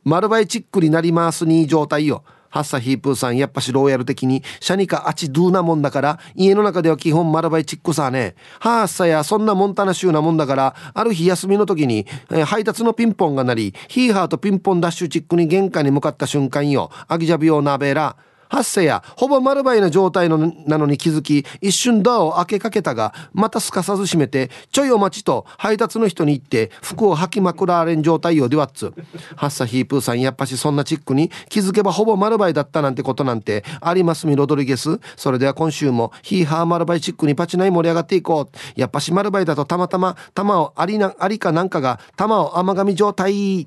[0.05, 2.23] 丸バイチックになりますに状態よ。
[2.57, 8.35] ハッサヒープーさんやっぱしローヤル的にシャニカアチドゥーなもんだから家の中では基本マラバイチックさね。
[8.61, 16.91] ハッサやそんなモンタナ州なもんだからある日休みの時に、えー、配達のピンポンが鳴りヒーハーとピンポンダッシュチックに玄関に向かった瞬間よ。
[17.09, 18.17] アギジャビオナベラ。
[18.49, 28.93] 発生やほぼ丸バイな状態のなのに気づき一瞬ドアを開けかけたがまたすかさず閉めてちょいお待ちと配達の人に言って服を履きまくられん状態よではっつ。
[29.37, 35.01] ハッサヒープーさんやっぱしそんなチックに気づけばほぼ丸バイだったなんてことなんてありますみロドリゲス。
[35.17, 38.81] それでは今週もヒーハー丸バイチックにパチナイ盛り上がっていこう。
[38.81, 43.67] やっぱし丸バイだとたまたま玉をありなありかなんかが玉を甘噛み状態。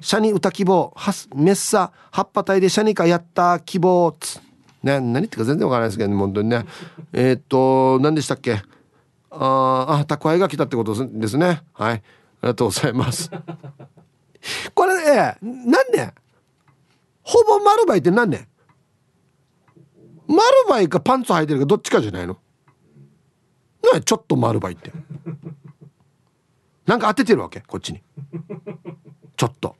[0.00, 4.40] シャニ歌希望はメッサ葉っぱ体でシャニカやった希望つ。
[4.82, 6.64] ね何ってか全然わからないですけど、ね、本当にね。
[7.12, 8.62] えー、っと何でしたっけ？
[9.30, 11.62] ああ宅配が来たってことですね。
[11.72, 11.94] はい。
[11.94, 12.02] あり
[12.48, 13.30] がとうございます。
[14.74, 16.12] これね何年
[17.22, 18.48] ほぼ丸バイって何年
[20.26, 22.38] 丸バイかパンツ履いてるかどっちかじゃないの？
[23.94, 24.90] ねちょっと丸バイって。
[26.86, 28.02] なんか当ててるわけこっちに。
[29.36, 29.76] ちょっと。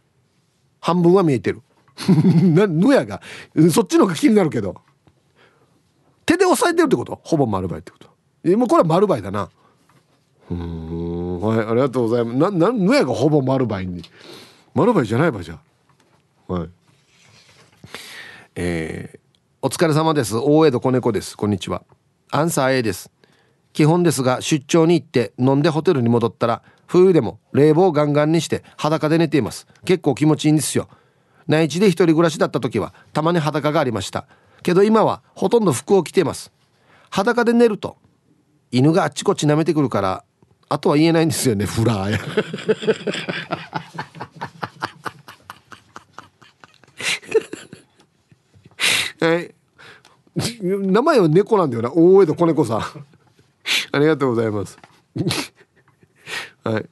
[0.82, 1.62] 半分は見えてる。
[2.54, 3.22] なぬやが
[3.70, 4.74] そっちの方が気になるけど。
[6.26, 7.20] 手で押さえてるってこと？
[7.22, 8.08] ほぼ丸バイってこと。
[8.44, 9.48] えもうこれは丸バイだな。
[10.50, 11.40] うん。
[11.40, 12.36] はいありがとうございます。
[12.36, 14.02] ななぬやがほぼ丸バイに。
[14.74, 15.60] 丸バイじゃないばじゃ。
[16.48, 16.68] はい。
[18.56, 19.18] えー、
[19.62, 20.36] お疲れ様です。
[20.36, 21.36] 大江戸子猫です。
[21.36, 21.84] こんにちは。
[22.30, 23.10] アンサー A です。
[23.72, 26.62] 基本ですが出張に行って飲んでホテルに戻ったら
[26.92, 29.66] 冬でも冷房ガンガンにして裸で寝ています。
[29.86, 30.90] 結構気持ちいいんですよ。
[31.48, 34.26] 内地で一人暮らしだった時はたまに裸がありました。
[34.62, 36.52] けど今はほとんど服を着ています。
[37.08, 37.96] 裸で寝ると
[38.70, 40.22] 犬があっちこっち舐めてくるから
[40.68, 42.18] あとは言えないんですよねフラーや。
[49.30, 49.54] はい
[50.60, 51.90] 名前は猫なんだよな。
[51.90, 52.80] 大江戸子猫さん。
[53.92, 54.78] ありがとうございます。
[56.64, 56.88] はい。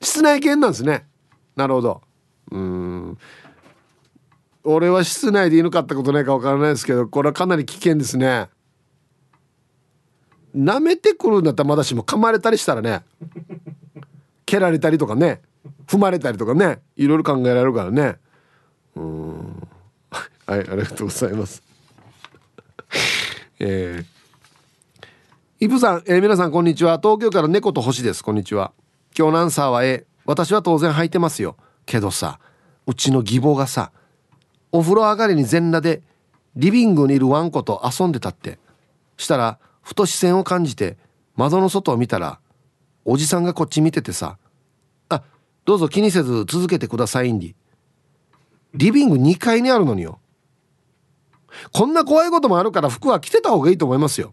[0.00, 1.06] 室内犬なんですね。
[1.54, 2.02] なるほど。
[2.50, 3.18] うん。
[4.64, 8.48] 俺は室内で犬飼ったことないか分からないですけどこれはかなり危険ですね。
[10.56, 13.02] 舐めてくるんだったらまだしも噛まれたりしたらね。
[14.44, 15.42] 蹴られたりとかね。
[15.86, 16.80] 踏まれたりとかね。
[16.96, 18.16] いろいろ考えられるからね。
[18.96, 19.68] うん。
[20.46, 21.62] はいありがとうございます。
[23.58, 26.98] えー、イブさん、えー、皆さんこんにちは。
[27.02, 28.22] 東京から猫と星です。
[28.22, 28.72] こんにちは。
[29.18, 31.56] 今日のアンサーは A 私は当然履いてますよ。
[31.86, 32.38] けどさ
[32.86, 33.92] うちの義母がさ
[34.72, 36.02] お風呂上がりに全裸で
[36.54, 38.58] リビングにいるワンコと遊んでたって。
[39.16, 40.98] したらふと視線を感じて
[41.36, 42.38] 窓の外を見たら
[43.06, 44.36] おじさんがこっち見ててさ
[45.08, 45.22] 「あ
[45.64, 47.54] どうぞ気にせず続けてくださいんで」
[48.74, 50.18] リビング2階にあるのによ。
[51.72, 54.32] こんな怖いこともあるから服は着てた方がいいと思いますよ。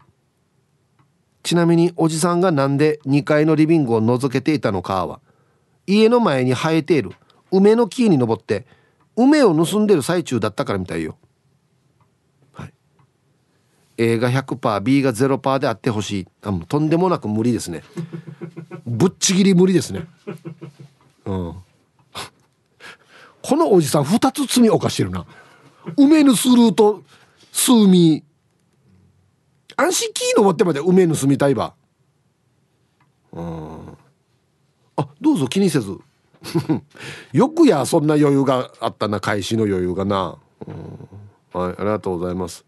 [1.44, 5.20] ちなみにおじさんがなんで2階のリビングを覗けていたのかは
[5.86, 7.12] 家の前に生えている
[7.52, 8.66] 梅の木に登って
[9.16, 11.18] 梅を盗んでる最中だったからみたいよ。
[12.54, 12.74] はい、
[13.98, 17.84] A が 100%B が0%であってほしいあもうとんでもなく無理ですね。
[18.88, 20.08] ぶっちぎり無理ですね。
[21.26, 21.56] うん、
[23.44, 25.26] このおじさん2つ罪犯してるな。
[25.98, 27.04] 梅盗ると
[27.52, 28.24] 数味
[29.76, 31.74] 安心キー登ってまで梅盗みたいば。
[33.32, 33.98] うん。
[34.96, 35.98] あどうぞ気にせず。
[37.32, 42.66] よくやそんな余裕があったな開始の余裕がな、うん、はいありがとうございます。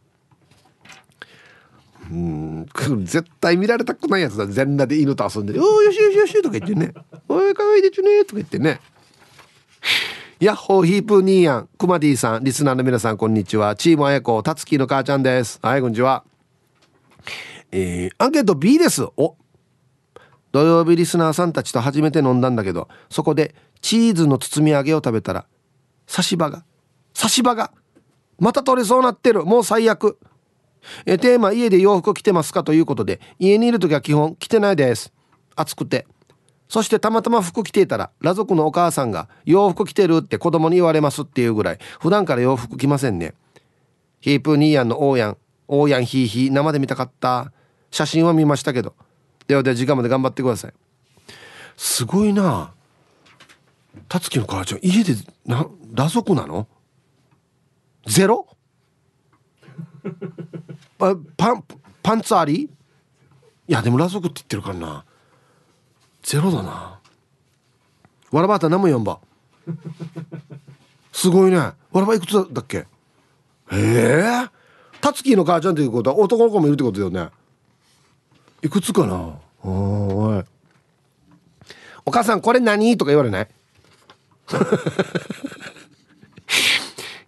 [2.10, 2.66] うん。
[3.04, 4.46] 絶対見られたくないやつだ。
[4.48, 6.94] 全裸で犬と遊んで「おおよしよしよし」とか言ってね
[7.28, 8.80] 「おいかわいいでちゅね」とか言ってね。
[10.40, 13.76] ヤッホーヒープニーヤンクマディさんリスナーの皆さんこんにちは。
[13.76, 15.60] チームあやこたつきの母ちゃんです。
[15.62, 16.24] はいこんにちは。
[17.72, 19.04] えー、アンケート B です。
[19.18, 19.36] お。
[20.52, 25.48] 土曜日リスナーさんたちと初めて飲んだんだけどそこでチーズの包み揚げを食べたら
[26.08, 26.64] 差し歯が
[27.14, 27.74] 差し歯が
[28.40, 29.46] また取れそうなってる。
[29.46, 30.18] もう最悪。
[31.06, 35.14] えテーマ家で洋服着てますかということで家にいる時は基本着てないです。
[35.56, 36.06] 暑くて。
[36.68, 41.80] そしてたまたま服着ていたら裸族のお母さんが洋服着てるって子供に言われますっていうぐらい。
[42.00, 43.34] 普段から洋服着ませんね。
[44.20, 45.38] ヒープニーヤンのオーヤン。
[45.68, 47.52] オーヤンヒーヒー生で見たかった。
[47.92, 48.94] 写真は見ましたけど。
[49.48, 50.74] ではでは時間まで頑張ってください。
[51.78, 52.74] すごいな。
[54.10, 55.14] たつきの母ちゃん家で
[55.46, 56.68] な裸族なの？
[58.08, 58.48] ゼロ？
[60.98, 61.64] パン
[62.04, 62.70] パンツあり？
[63.68, 65.06] いやでも裸族って言ってるからな。
[66.22, 67.00] ゼロだな。
[68.32, 69.20] わらばあた何も読んば。
[71.12, 71.58] すごいね。
[71.58, 72.80] わらばいくつだっけ？
[72.80, 72.88] へ
[73.72, 74.50] え
[75.02, 77.30] たつきの母ちゃんっていうことは男の子もいるってことだよね。
[78.62, 79.36] いくつかな。
[79.64, 80.44] おい。
[82.06, 82.98] お母さんこれ何？
[82.98, 83.48] とか言われない？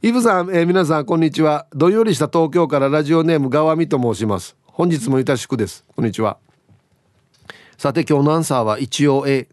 [0.02, 1.68] イブさん、えー、皆さんこんにちは。
[1.74, 4.56] どんよりした東京からラジオネームがわみと申します。
[4.66, 5.84] 本日もいたしくです。
[5.96, 6.38] こんにちは。
[7.78, 9.48] さて今日のアンサーは一応 A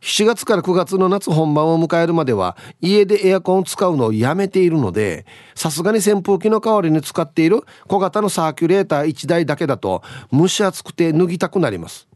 [0.00, 12.08] 7月から9月の夏本番を迎えるまでは家でエアコンを使うのをやめているのでさすがに扇風機の代わりに使っている小型のサーキュレーター1台だけだと蒸し暑くて脱ぎたくなります。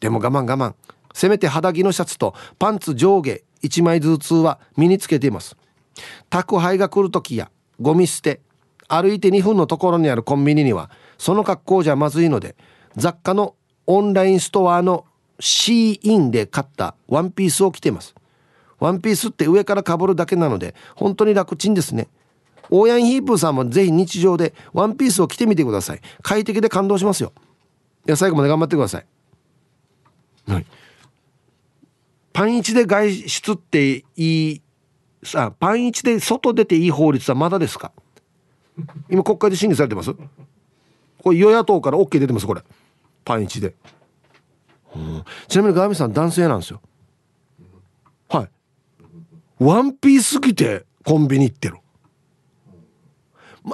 [0.00, 0.74] でも我慢我慢。
[1.14, 5.56] せめて肌着のシャツとパンツ上下1枚ずつは身につけています。
[6.30, 8.40] 宅配が来る時やゴミ捨て
[8.88, 12.56] 歩いて2分のところにあるコンビニにはその格好じゃまずいので
[12.96, 13.54] 雑貨の
[13.86, 15.06] オンラインストアの
[15.40, 18.14] シーインで買ったワンピースを着ています。
[18.78, 22.08] ワンピースって上からかぶるだけなので本当に楽ちんですね。
[22.70, 26.00] オーヤンヒープーさんもぜひ日常でワンピースを着てみてください。
[26.22, 27.32] 快適で感動しますよ。
[28.06, 29.06] いや最後まで頑張ってください。
[30.46, 30.66] はい。
[32.32, 34.62] パンイチで外出っていい
[35.24, 37.90] さパンイチで外出ていい法律はまだですか？
[39.10, 40.14] 今国会で審議されてます？
[41.22, 42.62] これ与野党から OK 出てますこれ。
[43.24, 43.48] パンイ
[44.92, 46.80] チでちなみにガーミさん男性なんですよ。
[48.28, 48.48] はい。
[49.64, 51.76] ワンピース着てコンビニ行ってる。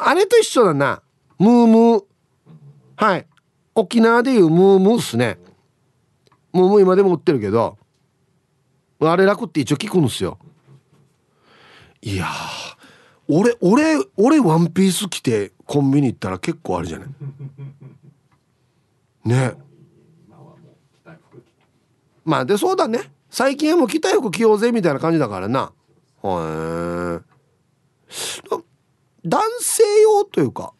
[0.00, 1.02] あれと一緒だな。
[1.38, 2.04] ムームー。
[2.96, 3.26] はい。
[3.74, 5.38] 沖縄でいうムームーっすね。
[6.52, 7.78] ムームー今でも売ってるけど
[9.00, 10.38] あれ楽って一応聞くんですよ。
[12.00, 12.28] いや
[13.28, 17.08] 俺俺俺ワンピース着てコンビニ行ったら結構あれじゃない？
[19.24, 19.54] ね。
[22.24, 23.12] まあでそうだね。
[23.30, 25.72] 最近はもう着たい服着ようぜみたいな感じだからな。
[26.22, 27.20] へえ。
[29.24, 30.72] 男性用というか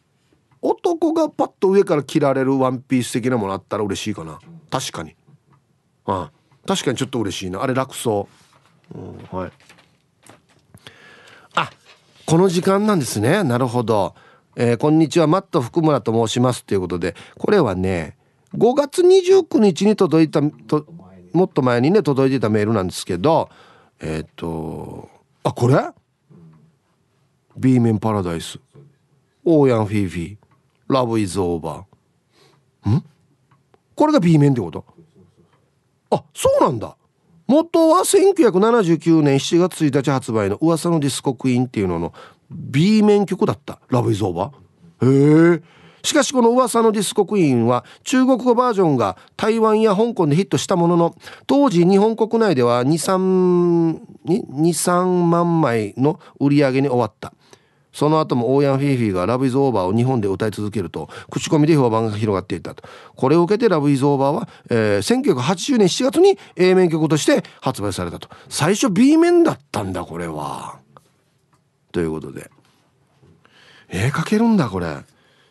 [0.61, 4.39] 男がパッと上から着られるワンピース的なものあったら嬉しいかな。
[4.69, 5.15] 確かに。
[6.05, 6.31] ああ
[6.67, 7.61] 確かにちょっと嬉しいな。
[7.61, 8.27] あれ楽そ
[8.93, 9.51] う、うん、はい。
[11.55, 11.69] あ
[12.25, 13.43] この時間なんですね。
[13.43, 14.15] なるほど、
[14.55, 15.27] えー、こんにちは。
[15.27, 16.63] マット福村と申します。
[16.65, 18.17] ということでこれはね
[18.55, 20.85] 5月29日に届いたと
[21.35, 23.49] もっと前にね届いてたメールなんですけど
[23.99, 25.09] えっ、ー、と
[25.43, 25.75] あこれ
[27.57, 28.59] ?B 面パラダイス。
[29.43, 30.37] オーヤンフィーフィー。
[30.89, 31.83] Love is over
[32.89, 33.03] ん？
[33.95, 34.85] これが B 面ってこと？
[36.09, 36.97] あそうなんだ。
[37.47, 42.13] 元は1979年7月1日発売の噂のディスコクイーンっていうのの
[42.49, 44.33] B 面曲だった「ラブイズオー。
[44.33, 45.74] バー」へえ
[46.05, 51.15] しかしこの噂のディスコクイーンは中国語バージョンが台湾や香港でヒットしたものの
[51.47, 57.33] 当時日本国内では23万枚の売り上げに終わった。
[57.91, 62.83] その後もオーヤン・フィーフィーが「ラブ・イズ・オーバー」を日本で歌い続けると口コミで評判が広がっていたと。
[63.15, 68.27] これを受けて「ラブ・イズ・オーバーは」えー、1980年7月に A 面曲として発売されたと。
[68.49, 70.79] 最初 B 面だったんだこれは。
[71.93, 72.51] ということで。
[73.87, 75.05] 絵描けるんだこれ。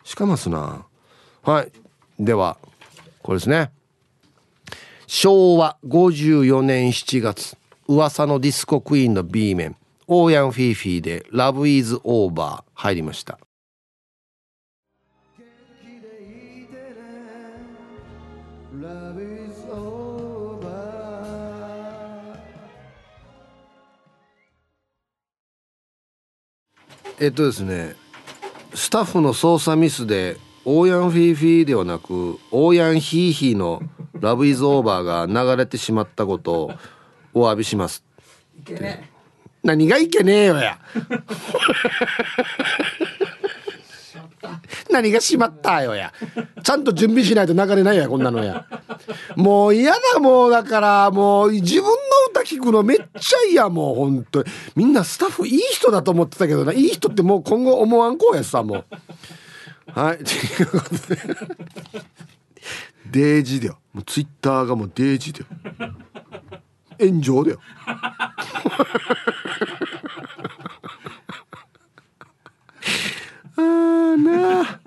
[0.04, 0.86] しかますな。
[1.42, 1.72] はい。
[2.20, 2.58] では
[3.22, 3.72] これですね。
[5.06, 7.56] 昭和54年7月
[7.88, 9.76] 噂のディスコクイーンの B 面
[10.06, 13.38] オーヤン・フィーフィーで「Love is Over」入りました。
[27.20, 28.03] えっとですね
[28.74, 33.82] スタッフの操作ミスでオーヤンフィーフィーではなくオーヤンヒーヒーの
[34.20, 36.70] 「ラブイズオーバーが流れてしまったことを
[37.34, 38.02] お詫びします。
[39.62, 40.78] 何がいけねえよや
[44.90, 46.12] 何がしまったよや。
[46.62, 48.66] ちゃんと準備しないと流れないやこんなのや。
[49.36, 51.90] もう嫌だもうだからもう自分の
[52.30, 54.50] 歌聞くのめっちゃ嫌もう本当に。
[54.76, 56.72] みんなスタッフいい人だと思ってたけどな。
[56.72, 58.84] いい人ってもう今後思わんこうやさもう。
[59.86, 61.20] はいということで。
[63.10, 63.78] デージだよ。
[63.92, 65.46] もうツイッターがもうデージだよ。
[66.98, 67.60] 炎上だよ。
[73.56, 74.80] あーなあ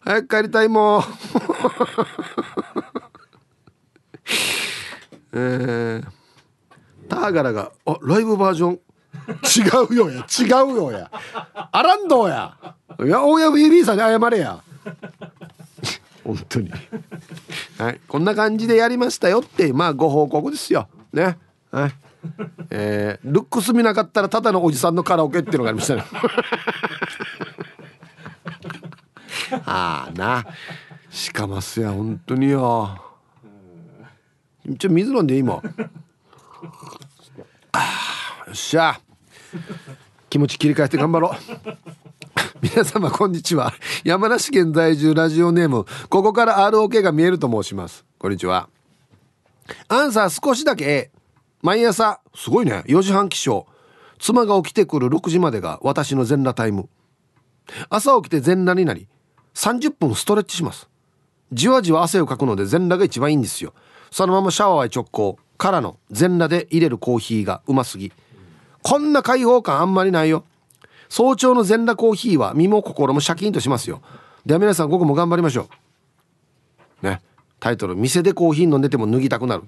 [0.00, 1.02] 早く帰りたいもう
[5.32, 6.06] えー、
[7.08, 8.80] ターガラがあライブバージョン。
[9.26, 10.24] 違うよや。
[10.24, 11.10] 違うよや。
[11.72, 12.56] アランドや。
[13.04, 14.62] いや大山 BB さんに謝れや。
[16.24, 16.70] 本当に。
[17.78, 18.00] はい。
[18.08, 20.88] こんな感じでやりましたよってまあご報告ですよ。
[21.12, 21.36] ね。
[21.70, 21.92] はい。
[22.70, 26.04] えー、ルックス見なかったらただのおじさんのカラオケっていうのがありましたね。
[29.64, 30.44] ああな。
[31.10, 33.02] しかますや本当によ。
[34.78, 35.62] ちょ水飲んで今
[37.72, 39.00] あよっしゃ。
[40.28, 41.32] 気持ち切り替えて頑張ろう。
[42.60, 43.72] 皆様こんにちは。
[44.04, 48.04] 山梨県在住ラジオネームここから ROK が見えると申します。
[48.18, 48.68] こんにちは。
[49.88, 51.10] アンサー少しだけ。
[51.62, 52.82] 毎朝すごいね。
[52.86, 53.64] 4時半起床。
[54.18, 56.88] 妻が起きてくる6時までが私の全裸タイム。
[57.88, 59.08] 朝起きて全裸になり
[59.56, 60.88] 30分ストレッチします。
[61.52, 63.72] じわじわ汗をかくので全裸が一番いいんですよ。
[64.10, 65.38] そのままシャワーへ直行。
[65.56, 68.12] からの全裸で入れるコーヒーがうますぎ。
[68.82, 70.44] こんな開放感あんまりないよ。
[71.08, 74.02] 早朝の全裸コーヒーは身も心もシャキンとしますよ。
[74.44, 75.68] では皆さん午後も頑張りましょ
[77.02, 77.06] う。
[77.06, 77.22] ね。
[77.58, 79.64] タイトル「店でコーヒー飲んでても脱ぎたくなる」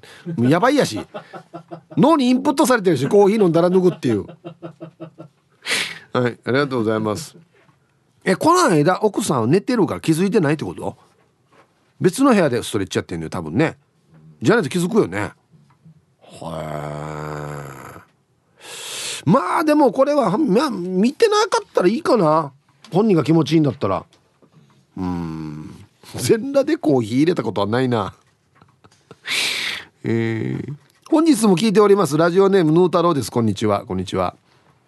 [0.49, 1.01] やばいやし。
[1.97, 4.27] 脳にインプットされてるしコーヒー飲んだら脱ぐっていう。
[6.13, 7.37] はいありがとうございます。
[8.31, 10.99] えこの間奥さんは寝てるから気づいてないってこと？
[11.99, 13.79] 別の部屋でストレッチやってんのよ多分ね。
[14.43, 15.33] じゃないと気づくよね。
[16.21, 18.05] は
[19.25, 22.53] まあでもこれは、見てなかったらいいかな。
[22.93, 24.05] 本人が気持ちいいんだったら。
[24.99, 25.87] うん。
[26.15, 28.15] 全裸でコーヒー入れたことはないな。
[30.05, 30.75] えー、
[31.11, 32.19] 本日も聞いております。
[32.19, 33.31] ラジオネームヌー太郎です。
[33.31, 33.87] こんにちは。
[33.87, 34.37] こんにちは。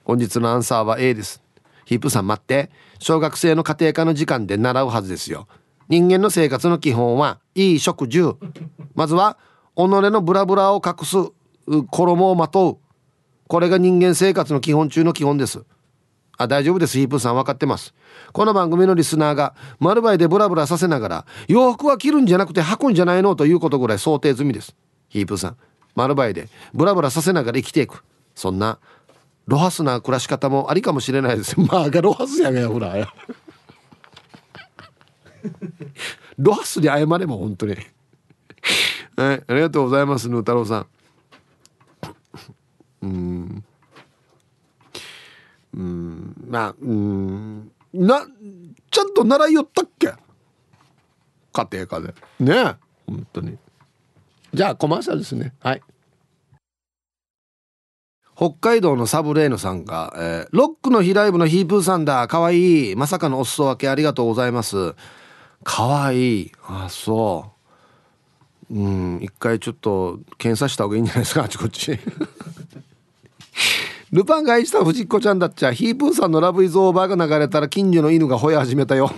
[0.04, 1.42] 本日のアンサーは A です。
[1.90, 2.70] ヒップさん待って。
[3.00, 5.48] 小学生の家庭科の時間で習うはずですよ。
[5.88, 8.36] 人間の生活の基本はいい食住。
[8.94, 9.38] まずは
[9.74, 11.16] 己のブラブラを隠す
[11.90, 12.78] 衣をまとう。
[13.48, 15.64] これが人間生活の基本中の基本です。
[16.38, 16.96] あ大丈夫です。
[16.96, 17.92] ヒープさん分かってます。
[18.32, 23.34] この番組のリスナーが丸バイでブラブラさせながら洋服は着るんじゃなくて履くんじゃないの？
[23.34, 24.76] ということぐらい想定済みです。
[25.08, 25.56] ヒープさん
[25.96, 28.04] 丸バイでブラブラさせながら生きていく。
[28.36, 28.78] そんな
[29.46, 32.94] ロハスな暮らし方もありかもしれないです まあがロハスやがやほら。
[36.38, 37.76] ロハスに謝れも本当に。
[39.16, 40.86] はいありがとうございますぬ太郎さん。
[43.02, 43.64] うん。
[45.74, 46.34] うん。
[46.48, 47.72] まあうん。
[47.92, 48.26] な
[48.90, 50.12] ちゃんと習いよったっけ？
[51.52, 52.14] 家庭科で。
[52.38, 52.76] ね
[53.06, 53.58] 本当に。
[54.54, 55.54] じゃあコマーシャルですね。
[55.60, 55.82] はい。
[58.40, 62.26] 北海道のサブレーヌさんが、えー、ロックの日ライブのヒープーさんだ。
[62.26, 62.96] かわいい。
[62.96, 64.94] まさかのお裾分けありがとうございます。
[65.62, 66.52] かわいい。
[66.66, 67.52] あ、そ
[68.70, 68.74] う。
[68.74, 71.98] うん、一回ちょっと検査した方がいいんじゃないですか、あちこち。
[74.10, 79.10] ルパンが愛した藤子ちゃんだっちゃ、ヒープーさんのラブイズオーバーが流れたら近所の犬が吠え始めたよ。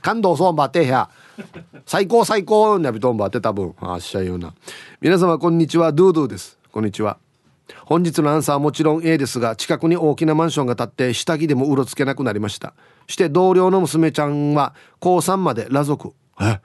[0.00, 1.10] 感動そうばってや。
[1.86, 3.74] 最高最高なビトンバって多分。
[3.80, 4.54] あっしゃいような。
[5.00, 5.92] 皆様こんにちは。
[5.92, 6.58] ドゥドゥです。
[6.72, 7.18] こんにちは。
[7.84, 12.74] 本日のアンサーはもちろん A ですが近くに大きなマンションが建って下着でもうろつけなくなりました。
[13.06, 16.12] して同僚の娘ちゃんは高3まで裸族。
[16.40, 16.60] え？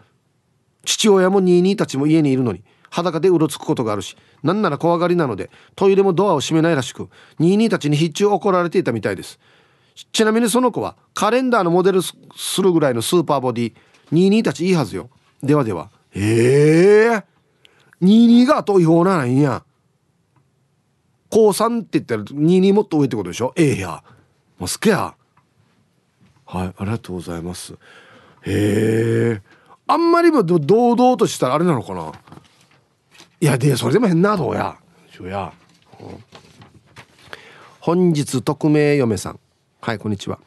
[0.84, 7.10] 父親もニーニーたちも家にいるのに裸でうろつくことがあるしなんなら怖がりなのでトイレもドアを閉めないらしく
[7.40, 9.40] ニーニーたちに必中怒られていたみたいです。
[10.12, 12.14] ちなみにその子はカレンダーのモデルす
[12.62, 13.74] るぐらいのスーパーボディ
[14.12, 15.10] 22たちいいはずよ。
[15.41, 15.89] ではでは。
[16.14, 17.10] ええ。
[17.10, 17.24] ー、
[18.01, 19.41] 22が後違法ならいいん。
[19.41, 19.64] や
[21.30, 23.53] 高3って言ったら22もっと上ってことでしょ？
[23.56, 24.03] ええや。
[24.58, 25.16] もうすけや。
[26.45, 27.74] はいありがとうございます。
[27.74, 27.78] へ
[28.45, 29.41] え。
[29.88, 32.12] あんまりも堂々としたらあれなのかな？
[33.41, 34.78] いやでそれでも変などうや。
[35.12, 35.51] しょや、
[35.99, 36.24] うん、
[37.80, 39.39] 本日匿名嫁さん。
[39.82, 40.39] はいこんにちは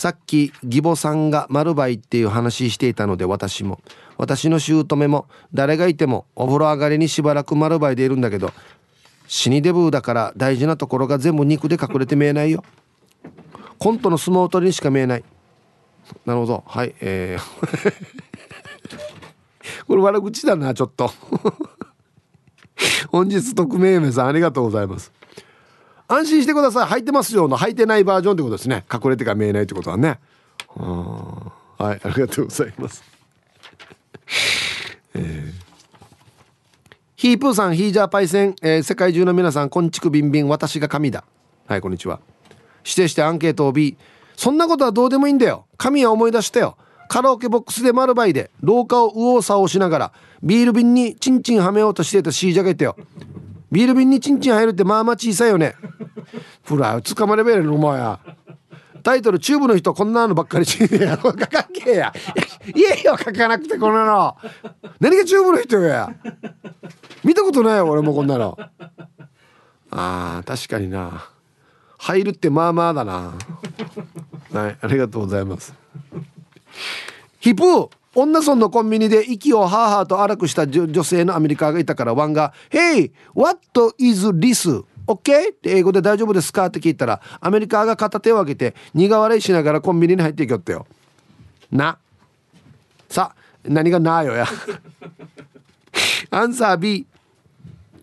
[0.00, 3.82] さっき義母さんが丸バイっていう話していたので私も。
[4.16, 8.50] 私の姑も誰がいてもお風呂上がりにしばらく丸バイでいるんだけど
[9.28, 12.64] 死にデブだから大事なところが全部肉で隠れて見えないよ。
[13.78, 15.24] コントの相撲取りにしか見えない。
[16.24, 16.64] なるほど。
[16.66, 18.00] はいえー。
[19.86, 21.12] これ悪口だなちょっと。
[23.12, 25.12] 本日匿名名さんありがとうございます。
[26.12, 26.88] 安心してください。
[26.88, 28.84] 履いてますよの履いてないバージョンってことですね。
[28.92, 30.18] 隠れてから見えないってことはね。
[30.76, 33.02] はいありがとうございます、
[35.14, 35.52] えー、
[37.16, 40.48] ヒープーさんヒージャーパイセン、えー、世界中の皆さんこんちくビンビン。
[40.48, 41.24] 私が神だ。
[41.66, 42.18] はいこんにちは。
[42.84, 43.96] 指定してアンケートを B
[44.36, 45.66] そんなことはどうでもいいんだよ。
[45.76, 46.76] 神は思い出したよ。
[47.08, 52.96] カラオケボックスで丸バイで廊下を右往左往しながらビール瓶にチンチンはめようとしてたシージャケットよ。
[53.70, 55.76] ビール瓶にチンチン入るってまあまあ小さいよね。
[56.70, 58.20] ほら捕まれべるのもや。
[59.02, 61.18] タイトルチューブの人こんなのばっかりしや。
[61.20, 62.12] 書かんけや。
[62.74, 64.36] いやいや書かなくてこんなの。
[65.00, 66.14] 何がチューブの人や。
[67.24, 68.56] 見たことないよ俺もこんなの。
[69.90, 71.28] あー確かにな。
[71.98, 73.34] 入るってまあまあだな。
[74.52, 75.74] はいありがとうございます。
[77.40, 83.60] ヒプー女村のコンビニで息をハーハーと荒くした女性のアメリカがいたからワンが「Hey what
[83.98, 85.50] is this?」OK?
[85.50, 86.66] って英語で大丈夫ですか？
[86.66, 90.86] って聞いたらアメリカが片手を挙げて苦笑いしながらコンビニに入っていきよったよ。
[91.72, 91.98] な。
[93.08, 93.34] さ
[93.64, 94.46] 何がなよや。
[96.30, 97.06] アンサー B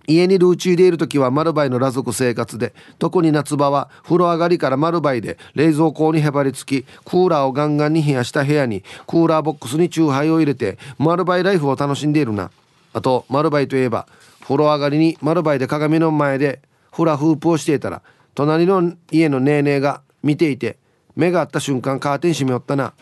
[0.05, 12.51] 家にルーチーでいる時は丸バイの裸族生活で特に夏場は風呂上がりから丸バイで冷蔵庫にへばりつきクーラーをガンガンに冷やした部屋にクーラーボックスにチューハイを入れて丸バイライフを楽しんでいるな。
[12.93, 14.07] あと丸バイといえば
[14.41, 18.01] 風呂上がりに丸バイで鏡の前でフラフープをしていたら
[18.35, 20.77] 隣の家のネーネーが見ていて
[21.15, 22.93] 目が合った瞬間カーテン閉めよったな。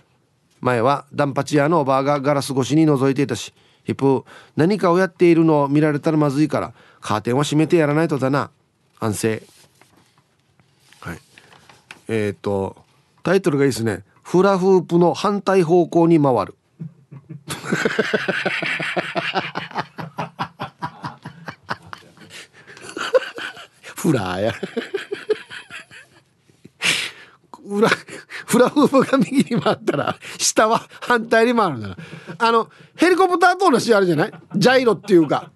[0.62, 4.24] 前はダンパチ屋のおばあがガラス越しに覗いていたしヒップ
[4.56, 8.50] 何かをやっているのを見られたらまずいからカーテンは閉めてやらないとだな。
[9.00, 9.44] 安静。
[11.02, 11.20] はい。
[12.08, 12.78] えっ、ー、と
[13.22, 14.04] タイトルがいいですね。
[14.24, 16.56] フラフープの反対方向に回る。
[24.06, 24.54] フラーや。
[27.68, 31.98] フラフラフープが右に回ったら下は反対に回るんだな
[32.38, 34.34] あのヘリコプターと同じあるじゃない？
[34.56, 35.50] ジャイロっていうか。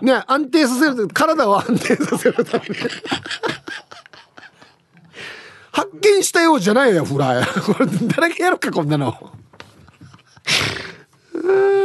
[0.00, 2.74] ね安定させる体を安定させるために。
[5.70, 7.46] 発見したようじゃないよフラーや。
[7.46, 9.10] これ誰がやるかこんなの。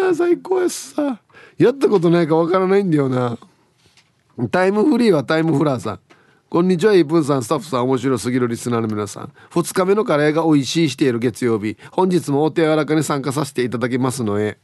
[0.09, 1.19] あ最高やさ。
[1.59, 3.37] やったことないかわからないんだよな。
[4.49, 5.99] タイムフリーはタイムフラーさん。
[6.49, 7.43] こんにちはイープンさん。
[7.43, 9.33] スタッフさん面白すぎるリスナーの皆さん。
[9.51, 11.75] 2日目のカレーが美味しいしている月曜日。
[11.91, 14.57] 本日もお手柔らかに参加させていただきますのへ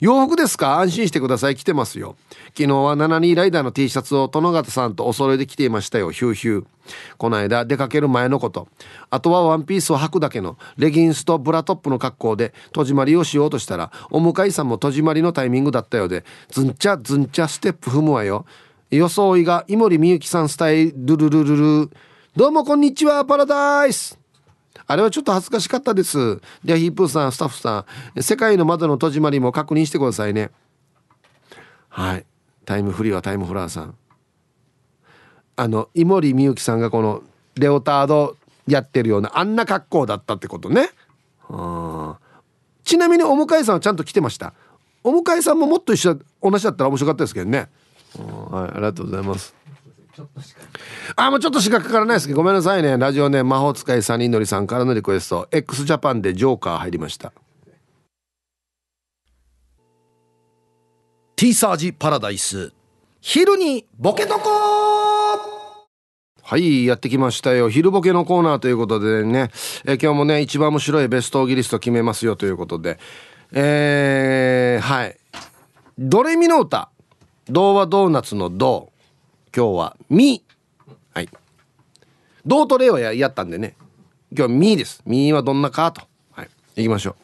[0.00, 0.78] 洋服ですか？
[0.78, 1.54] 安心してください。
[1.54, 2.16] 来てますよ。
[2.56, 6.12] 昨日は72ライダーの T シャツを殿方さんとお揃いで着ていましたよ。
[6.12, 6.64] ヒューヒュー。
[7.18, 8.66] この間出かける前のこと。
[9.10, 10.56] あとはワンピースを履くだけの。
[10.78, 18.46] レギンスとブラトップの格好で戸締まりをしようとしたらお向かいさんも戸締まりのタイミングだったようでズンチャズンチャステップ踏むわよ。
[18.90, 21.90] 装いが井森美幸さんスタイルルルルル。
[22.34, 24.18] どうもこんにちはパラダイス。
[24.86, 26.40] あれはちょっと恥ずかしかったです。
[26.64, 27.84] ではヒープーさんスタッフさ
[28.16, 30.50] ん世界の窓の戸締まりも確認してくださいね。
[31.90, 32.24] はい。
[32.64, 33.94] タイムフリーはタイムフラーさん。
[35.56, 37.22] あの井森美幸さんがこの
[37.56, 40.88] レオタードやってるようなあんな格好だったってことね。
[42.84, 44.54] ちなみにお迎えさんはちゃんと来てました。
[45.04, 47.68] お迎えさんももっと一緒同じだったら面白かったですけどね。
[48.16, 49.54] はいありがとうございます。
[51.16, 52.98] あもうちょっとしかかからないですけどごめんなさいね。
[52.98, 55.48] ラジオネ魔法使いサニーのりさんからのリクエスト。
[55.52, 57.32] X ジャパンでジョーカー入りました。
[61.36, 62.72] T サージパラダイス。
[63.20, 64.50] 昼にボケとこ
[66.42, 67.68] はいやってきましたよ。
[67.68, 69.50] 昼ボケのコーナーということでね、
[69.84, 72.98] え今日もね一番面白いベストオギリスト決めますよということで。
[73.52, 75.16] えー、はい。
[75.98, 76.90] ドレミの歌
[77.50, 78.92] 童話ドーナツのド
[79.56, 80.44] 今日はミ
[81.14, 81.28] はい。
[82.44, 83.74] ドとレはややったんでね。
[84.30, 85.02] 今日はミです。
[85.06, 86.02] ミはどんなかと。
[86.30, 86.50] はい。
[86.76, 87.16] 行きましょう。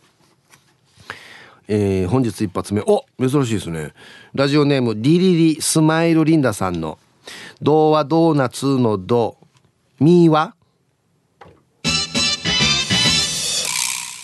[1.68, 2.80] えー、本日一発目。
[2.86, 3.92] お珍しいですね。
[4.32, 6.98] ラジオネームリリリスマイルリンダさんの
[7.60, 9.36] 「童話ドーナツのド」
[10.00, 10.54] 「ミーは?」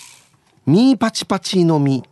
[0.65, 2.03] 「ミーパチパチのミ」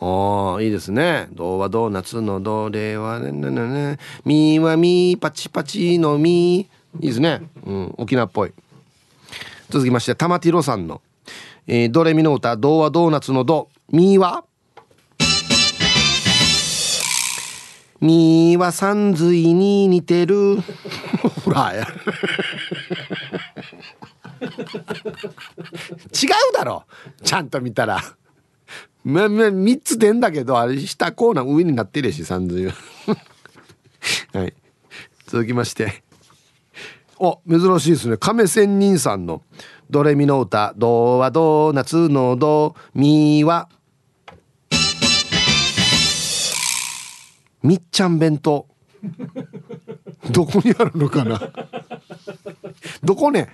[0.00, 1.28] ああいいですね。
[1.32, 3.98] 童話ドーナツのどれはねねねね。
[4.24, 6.60] みはみパチパチのみ。
[6.60, 6.66] い
[7.00, 7.42] いですね。
[7.66, 8.52] うん、沖縄っぽい。
[9.68, 11.02] 続きまして、玉ティロさんの、
[11.66, 14.44] えー、ドレミの歌、童話ドーナツのど、みは？
[18.00, 20.58] みは三髄に似てる。
[21.44, 21.84] ほら、や。
[24.40, 24.48] 違う
[26.54, 26.84] だろ。
[27.24, 28.00] ちゃんと見たら。
[29.08, 32.74] まあ、まあ、3つ出んだけど、あれ下コーナー上になってるし、三髄は。
[34.38, 34.52] はい。
[35.26, 36.02] 続きまして。
[37.18, 38.18] お、珍しいですね。
[38.18, 39.42] 亀仙人さんの
[39.88, 43.70] ドレミの歌、ドはドーナツのド、ミは、
[47.62, 48.66] みっちゃん弁当。
[50.30, 51.40] どこにあるのかな
[53.02, 53.48] どこね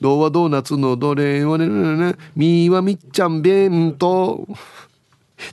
[0.00, 4.48] どうはドーナツのどれはねねねみーはみっちゃん弁当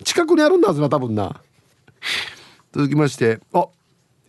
[0.06, 1.42] 近くにあるんだはずな多分な。
[2.72, 3.68] 続きましてあ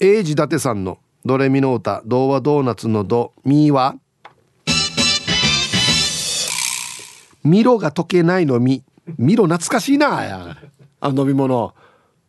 [0.01, 3.95] 英治伊達さんの「ドレミの歌童話ドーナツのドミーは」
[7.45, 8.83] ミロが溶けないのみ。
[9.17, 10.57] ミロ懐かしいなや。
[11.01, 11.75] あ飲み物。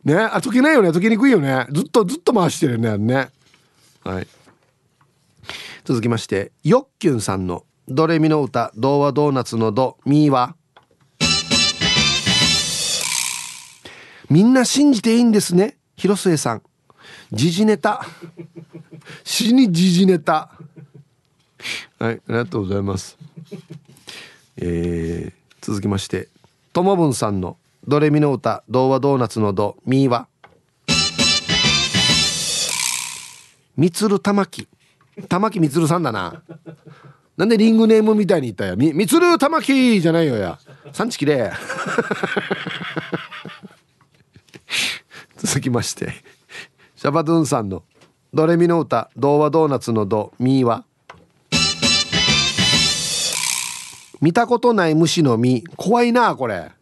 [0.04, 1.66] ねあ溶けないよね溶けにくいよね。
[1.72, 3.30] ずっとずっと回してるねね。
[4.04, 4.28] はい。
[5.84, 10.54] 続きましてよっきゅんさんのドレミの歌童話ドーナツのドミーは。
[14.30, 16.62] みんな信じていいんですね広末さん。
[17.32, 18.06] 時事ネタ。
[19.24, 20.52] 死に時事ネタ。
[21.98, 23.18] はいありがとうございます。
[24.56, 26.28] えー、続きまして
[26.72, 27.56] ともぶんさんの
[27.88, 30.28] ドレミの歌童話ドーナツのドミーは。
[33.76, 34.68] みつる玉木
[35.28, 36.40] 玉木みつるさんだな。
[37.40, 38.76] なんでリングネームみたいに言ったや？
[38.76, 40.58] みみつる玉木じゃないよや。
[40.92, 41.50] 産地きれ
[45.38, 46.12] 続きまして。
[46.96, 47.82] シャバドゥンさんの
[48.34, 49.10] ドレミの歌。
[49.16, 50.84] 童話ドーナツのドミーは。
[54.20, 56.72] 見たことない虫の実怖いなこれ。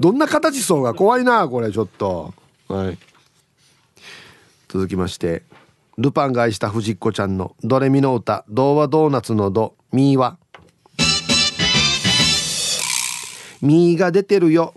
[0.00, 0.94] どんな形そうが？
[0.94, 2.34] 怖いなこれちょっと。
[2.66, 2.98] はい。
[4.66, 5.44] 続きまして。
[5.96, 10.38] ルパンが愛した藤子ちゃんのドレミの歌童話ドーナツのドミーは。
[13.62, 14.74] ミーが出てるよ。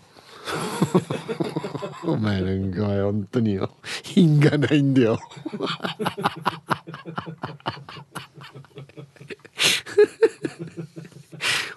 [2.06, 3.72] お前なんか本当によ。
[4.04, 5.20] 品がないんだよ。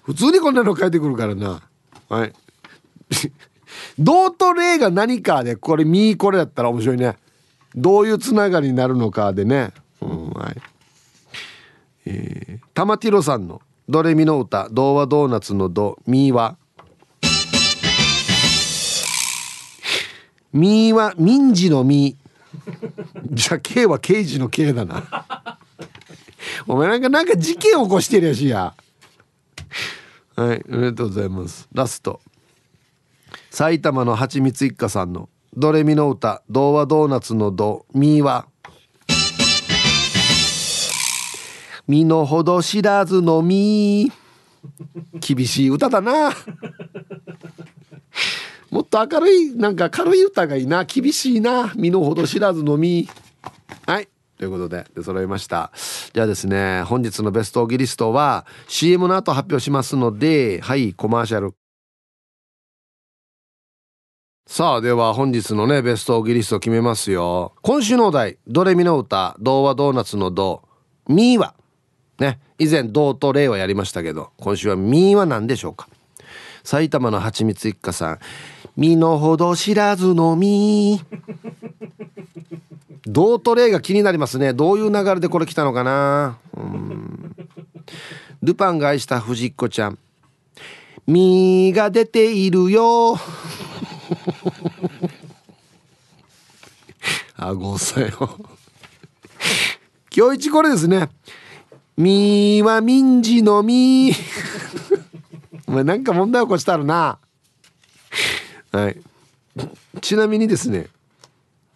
[0.02, 1.62] 普通にこんなの書いてくるからな。
[2.08, 2.32] はい。
[3.98, 7.16] 道と例が何かでこれミーこれだったら面白いね。
[7.74, 10.56] どういうつながりになるのかでね、うんはい。
[12.06, 16.56] えー、玉ティロさんの「ドレミの歌童話ドーナツのドミーは」
[20.52, 22.20] ミーは民事のミー。
[23.30, 25.58] じゃあ K は刑事の K だな。
[26.66, 28.74] お前なんかなんか事件起こしてるやしや。
[30.34, 31.68] はいありがとうございます。
[31.72, 32.20] ラスト。
[33.50, 38.46] 埼玉のはちみつ一家さんのドレミの歌童話ドーナツのドミは。
[41.88, 44.12] 身の程知らずのみ
[45.18, 46.30] 厳しい歌だな。
[48.70, 50.84] もっと明るいなんか軽い歌がいいな。
[50.84, 51.72] 厳しいな。
[51.74, 53.08] 身の程知らずのみ
[53.86, 54.08] はい。
[54.38, 55.72] ということで出揃いました。
[56.14, 61.54] じゃあですね本日のベストギリストは CM の後発表しますのではいコマーシャル
[64.50, 67.52] さあでは本日のねベストオギリスト決めますよ。
[67.62, 70.64] 今週のお題ドレミの歌童話ドーナツのド
[71.06, 71.54] ミーは。
[72.18, 75.88] ね以前ドとレイはやりましたけど今週はミーは何でしょうか。
[76.64, 78.18] 埼玉のはちみつ一家さん
[78.76, 81.00] 身の程知らずのみ
[83.06, 84.52] ドーとレイが気になりますね。
[84.52, 86.38] どういう流れでこれ来たのかな。
[86.56, 87.36] うん。
[88.42, 89.98] ルパンが愛した藤子ちゃん。
[91.06, 93.16] 身が出ているよ。
[97.36, 98.08] あごさよ。
[100.14, 101.08] 今日一これですね。
[101.96, 104.12] みは民事のみ。
[105.66, 107.18] お前なんか問題起こしたるな。
[108.72, 109.00] はい。
[110.00, 110.88] ちなみにですね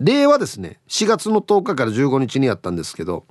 [0.00, 0.80] 令和ですね。
[0.88, 3.24] 4月の10日から15日にやったんですけど、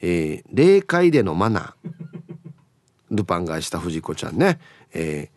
[0.00, 1.90] えー、霊界でのマナー。
[3.10, 4.58] ルパンがした藤子ちゃんね、
[4.92, 5.30] え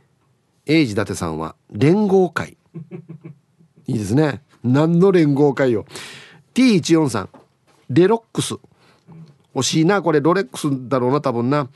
[0.66, 2.58] ー、英治伊達さんは連合会。
[3.88, 4.42] いいですね。
[4.64, 5.86] 何の連合会よ。
[6.54, 7.28] T143
[7.90, 8.56] レロックス。
[9.56, 10.02] 惜しいな。
[10.02, 11.68] これロレックスだろうな多分な、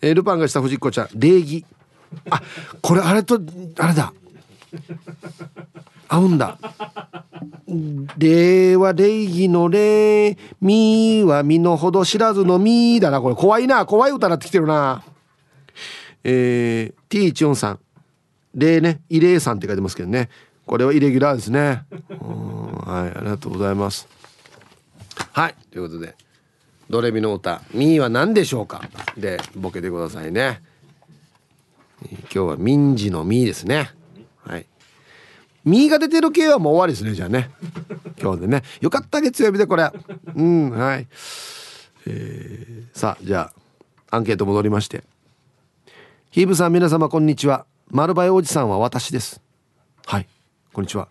[0.00, 1.08] えー、ルパンがした藤子ちゃん。
[1.14, 1.64] 礼儀。
[2.30, 2.42] あ
[2.80, 3.40] これあれと
[3.78, 4.12] あれだ。
[6.08, 6.58] 合うんだ。
[8.18, 10.36] 礼は礼儀の礼。
[10.60, 13.20] みは身の程知らずのみだな。
[13.20, 13.86] これ怖いな。
[13.86, 15.02] 怖い歌なってきてるな。
[16.24, 17.78] えー、T143
[18.54, 20.28] 礼ね慰霊さんって書いてますけどね。
[20.66, 21.84] これはイレギュラーですね。
[22.86, 24.08] はいありがとうございます。
[25.32, 26.14] はいということで
[26.88, 30.62] ドレミの歌「ミーは何でしょうか?」でボケてくださいね。
[32.02, 33.90] 今日は民事の「ミー」ですね。
[34.44, 34.66] はい。
[35.64, 37.50] ミーが出てる系はもう終わりですねじゃあね。
[38.20, 38.62] 今日でね。
[38.80, 39.90] よかった月曜日でこれ。
[40.34, 41.06] うんはい。
[42.06, 43.50] えー、さあじゃ
[44.10, 45.04] あアンケート戻りまして。
[46.30, 47.64] ヒーブさん皆様こんにちは。
[47.94, 49.40] 丸バイおじさんは私です。
[50.04, 50.26] はい。
[50.72, 51.06] こんにちは。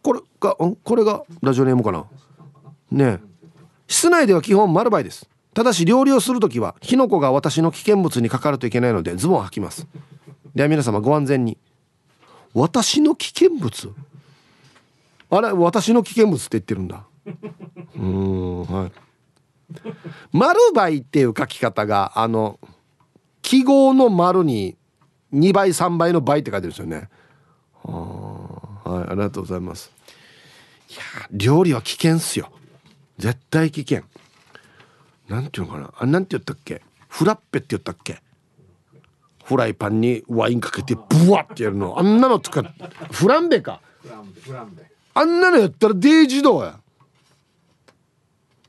[0.00, 0.76] これがん？
[0.76, 2.04] これがラジオネームかな？
[2.92, 3.18] ね
[3.88, 5.28] 室内では基本丸バイです。
[5.54, 9.88] ただし料理をする時は火の粉が私の危険物にかかるといけないのでズボンを履きます。
[10.54, 11.58] では皆様ご安全に。
[12.54, 13.92] 私の危険物？
[15.30, 15.52] あれ？
[15.52, 17.02] 私の危険物って言ってるんだ。
[17.96, 18.92] うんはい。
[20.30, 22.60] 丸バイっていう書き方があの
[23.42, 24.76] 記号の丸に
[25.32, 27.08] 2倍3倍の倍って書いてるんですよね。
[27.84, 29.92] はいありがとうございます。
[30.90, 32.50] いや料理は危険っすよ。
[33.18, 34.02] 絶対危険。
[35.28, 35.92] なんていうのかな。
[35.98, 36.82] あなんて言ったっけ。
[37.08, 38.22] フラッペって言ったっけ。
[39.44, 41.98] フライパンにワインかけてブワってやるの。
[41.98, 42.62] あんなのとか。
[43.10, 43.80] フランベか
[45.14, 46.80] あんなのやったらデイ自動や。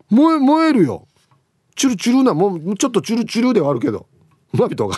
[0.10, 1.07] 燃え燃えるよ。
[1.76, 4.05] チュルチュルなもうちょっとチュルチュルではあるけど
[4.52, 4.97] まびとが。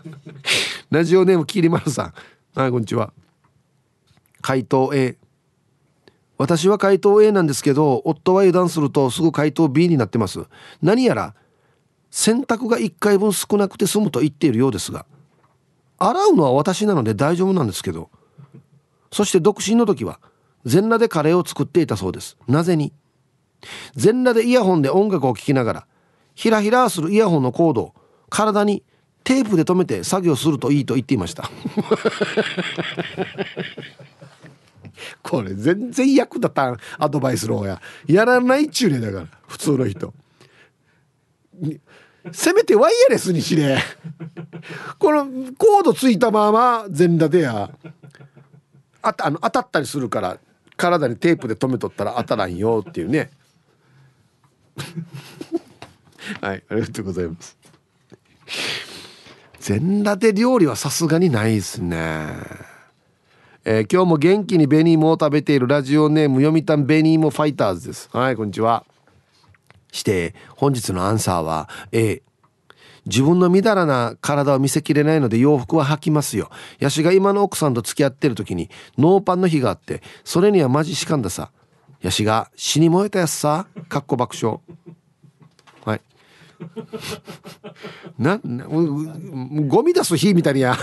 [0.90, 2.12] ラジオネームきりまるさ
[2.54, 2.58] ん。
[2.58, 3.12] はいこんにちは。
[4.42, 5.16] 回答 A
[6.36, 10.40] 私は回答 A なんですけど夫は油断するとすぐ回答 B になってます。
[10.82, 11.34] 何やら
[12.10, 15.06] 洗濯が1回分少なくて済むと言っているようですが
[15.98, 18.10] 洗うのは私なので大丈夫なんですけど
[19.12, 20.18] そして独身の時は
[20.64, 22.36] 全裸でカレーを作っていたそうです。
[22.46, 22.92] なぜに？
[23.94, 25.86] 全裸でイヤホンで音楽を聴きながら
[26.34, 27.94] ひらひらするイヤホンのコードを
[28.30, 28.82] 体に
[29.24, 31.50] テープで留めて作業するといいと言っていました。
[35.22, 37.80] これ全然役立たんアドバイスの方や。
[38.06, 40.14] やらないっちゅうねだから普通の人。
[42.32, 43.78] せめてワイヤレスにしれ
[44.98, 45.24] この
[45.56, 47.70] コードついたまま全裸でや。
[49.02, 50.38] ああの当たったりするから
[50.76, 53.30] 体にテープで留めとったら当たらんよっていうね。
[56.40, 57.59] はいありがとうございます。
[59.60, 62.28] 全裸で料理はさすがにないですね。
[63.66, 68.08] えー、今日も元気に紅芋を食べているラジオネーム読谷紅芋ファイターズです。
[68.10, 68.86] はいこんにちは。
[69.92, 72.22] して本日のアンサーは A
[73.04, 76.50] 自分のみだらな体を見せきれないので洋服は履きますよ。
[76.78, 81.50] ヤシが今の奥さんと付き合ってる時にノーパンの日があってそれにはマジしかんださ。
[82.00, 83.66] ヤシが死に燃えたやつさ。
[83.90, 84.60] かっこ爆笑。
[88.18, 90.76] ななゴミ出す日みたいにや。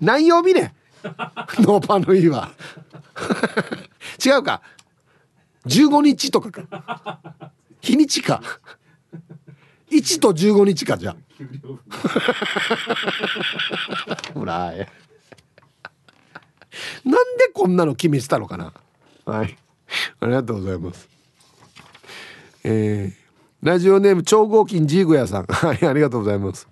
[0.00, 0.74] 何曜日ね。
[1.58, 2.50] ノーパンの日は。
[4.24, 4.62] 違うか。
[5.66, 7.20] 15日とかか。
[7.80, 8.42] 日にちか。
[9.90, 11.16] 1と15日かじゃ。
[14.34, 14.76] ほらなん
[17.36, 18.72] でこんなの決めてたのかな。
[19.24, 19.58] はい。
[20.20, 21.08] ありがとうございます。
[22.64, 25.46] えー、ラジオネーム超合金ジーグヤさん。
[25.48, 26.68] はいありがとうございます。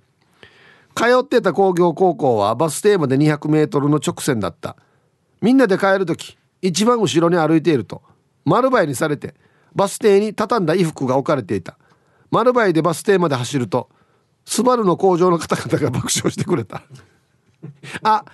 [0.95, 4.77] 通ってた工業高校はバス停まで 200m の直線だった。
[5.41, 8.03] みんなで帰る時一番後ろに歩いていると
[8.45, 9.35] 丸バイにされて
[9.75, 11.79] バス停に畳んだ衣服が置かれていた。
[12.31, 13.89] 丸バイでバス停まで走ると
[14.45, 16.83] スバルの工場の方々が爆笑してくれた。
[18.03, 18.25] あ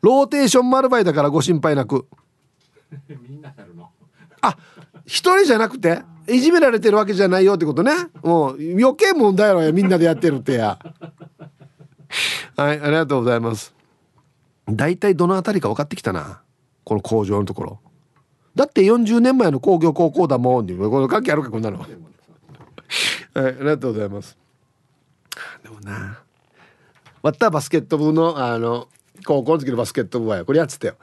[0.00, 2.06] ローテーション丸バイだからご心配なく。
[4.40, 4.56] あ
[5.06, 6.02] 一人じゃなくて？
[6.26, 7.92] いじめられてるわけじゃないよってことね。
[8.22, 10.78] もう余計問題やろやみんなでやってるってや。
[12.56, 13.74] はいありがとうございます。
[14.68, 16.40] 大体どの辺りか分かってきたな。
[16.84, 17.80] この工場のところ。
[18.54, 21.78] だって40年前の工業高校だもんこの関係あるかこんなの。
[21.80, 21.88] はい
[23.34, 24.38] ありがとうございます。
[25.62, 26.20] でもな
[27.22, 28.88] 割ったバスケット部のあの
[29.26, 30.94] 高校の時のバスケット部はこれやっつったよ。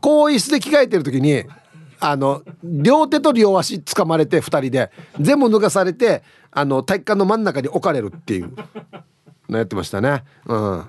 [0.00, 1.44] 更衣室で着替えてる時に
[2.00, 4.90] あの両手と両足掴まれて2人で
[5.20, 8.52] 全部脱がされてあの体育館の真ん中に置かれるっていう
[9.48, 10.24] のやってましたね。
[10.46, 10.84] うん。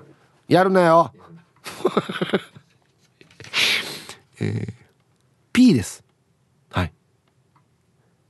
[0.48, 1.12] やるなよ。
[4.40, 4.72] えー、
[5.52, 6.02] P です。
[6.70, 6.92] はい。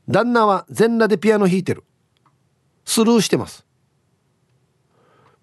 [0.09, 1.85] 旦那は全裸でピアノ弾いてる。
[2.85, 3.65] スルーしてます。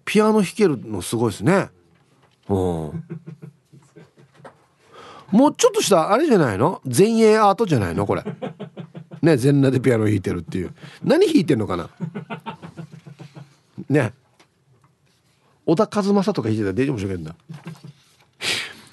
[0.04, 1.70] ピアノ弾けるのすごいですね。
[2.48, 3.04] うん。
[5.30, 6.80] もうちょっとしたあれじゃないの？
[6.84, 8.06] 前衛アートじゃないの？
[8.06, 8.24] これ。
[9.22, 10.74] ね全裸でピアノ弾いてるっていう。
[11.04, 11.90] 何弾いてんのかな？
[13.88, 14.12] ね。
[15.66, 17.36] 小田和正とか弾いてたら大丈夫しょけんだ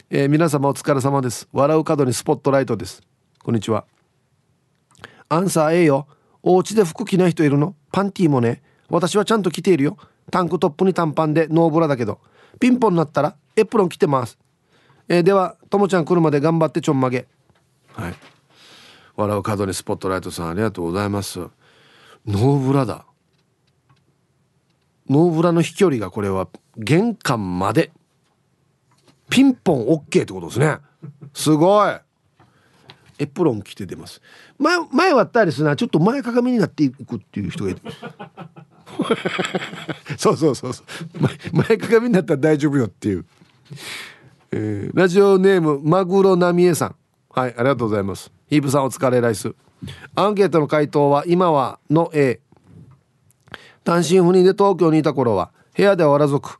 [0.09, 1.47] えー、皆様お疲れ様です。
[1.51, 3.01] 笑う角にスポットライトです。
[3.43, 3.85] こんにちは。
[5.29, 6.07] アンサー A よ。
[6.43, 7.75] お家で服着ない人いるの？
[7.91, 8.61] パンティーもね。
[8.89, 9.97] 私はちゃんと着ているよ。
[10.29, 12.19] タンクトップに短パンでノーブラだけど。
[12.59, 14.37] ピンポンになったらエプロン着てます。
[15.09, 17.27] えー、ではともちゃん来るまで頑張ってちょんまげ。
[17.93, 18.15] はい。
[19.15, 21.39] 笑う角にスポットライトさんありがとうございます。
[21.39, 23.05] ノーブラだ。
[25.09, 26.47] ノーブラの飛距離がこれは
[26.77, 27.91] 玄関まで。
[29.29, 30.77] ピンポン OK ってことですね。
[31.33, 31.95] すごい。
[33.19, 34.21] エプロン着て出ます。
[34.59, 37.81] 前前割ったりするなちょっと前かがみになっていくっていう人がいる
[40.17, 40.85] そうそうそうそう。
[41.19, 43.25] 前前かがみになったら大丈夫よっていう
[44.51, 46.95] えー、ラジオネームマグロナミエさん。
[47.29, 48.31] はいありがとうございます。
[48.49, 49.53] ヒープさんお疲れライス。
[50.15, 52.39] アンケートの回答は今はの A
[53.83, 56.59] 単身赴任で東京にいた頃は部屋ではわらぞく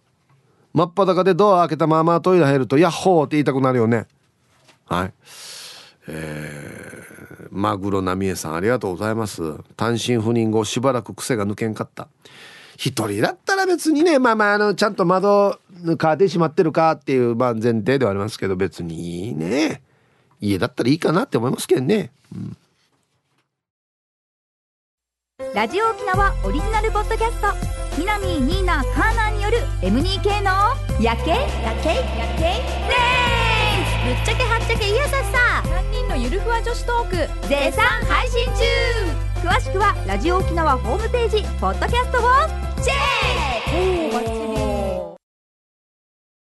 [0.73, 4.05] 真っ裸でドア開けたままトイレ入るとヤッホーって言いたくなるよね。
[4.85, 5.13] はい。
[6.07, 9.41] えー、マグロナミエさんありがとうございます。
[9.75, 12.07] 単身赴任後しばらく癖が抜けんかった。
[12.77, 15.59] 一人だったら別にねまあまああのちゃんと窓
[15.97, 19.81] カーテン閉まってるかっていう、まあ、前提ではありますけど別にいいね。
[20.39, 22.57] 家だったらいいかなって思いますけどね、うん、
[25.55, 27.47] ラジオ沖縄オリジナルポッドキャスト
[27.97, 30.51] 南ニーナカーナーによる M2K の
[31.01, 31.31] 夜景。
[31.31, 31.95] 夜景？
[31.95, 32.43] 夜景？
[32.43, 32.97] レ
[34.05, 37.47] ぶっちゃけはっちゃけいやさっさ3人のゆるふわ女子トーク。
[37.47, 39.47] 絶賛配信中。
[39.47, 42.21] 詳しくはラジオ沖縄ホームページポッドキャストを
[42.83, 44.56] チェック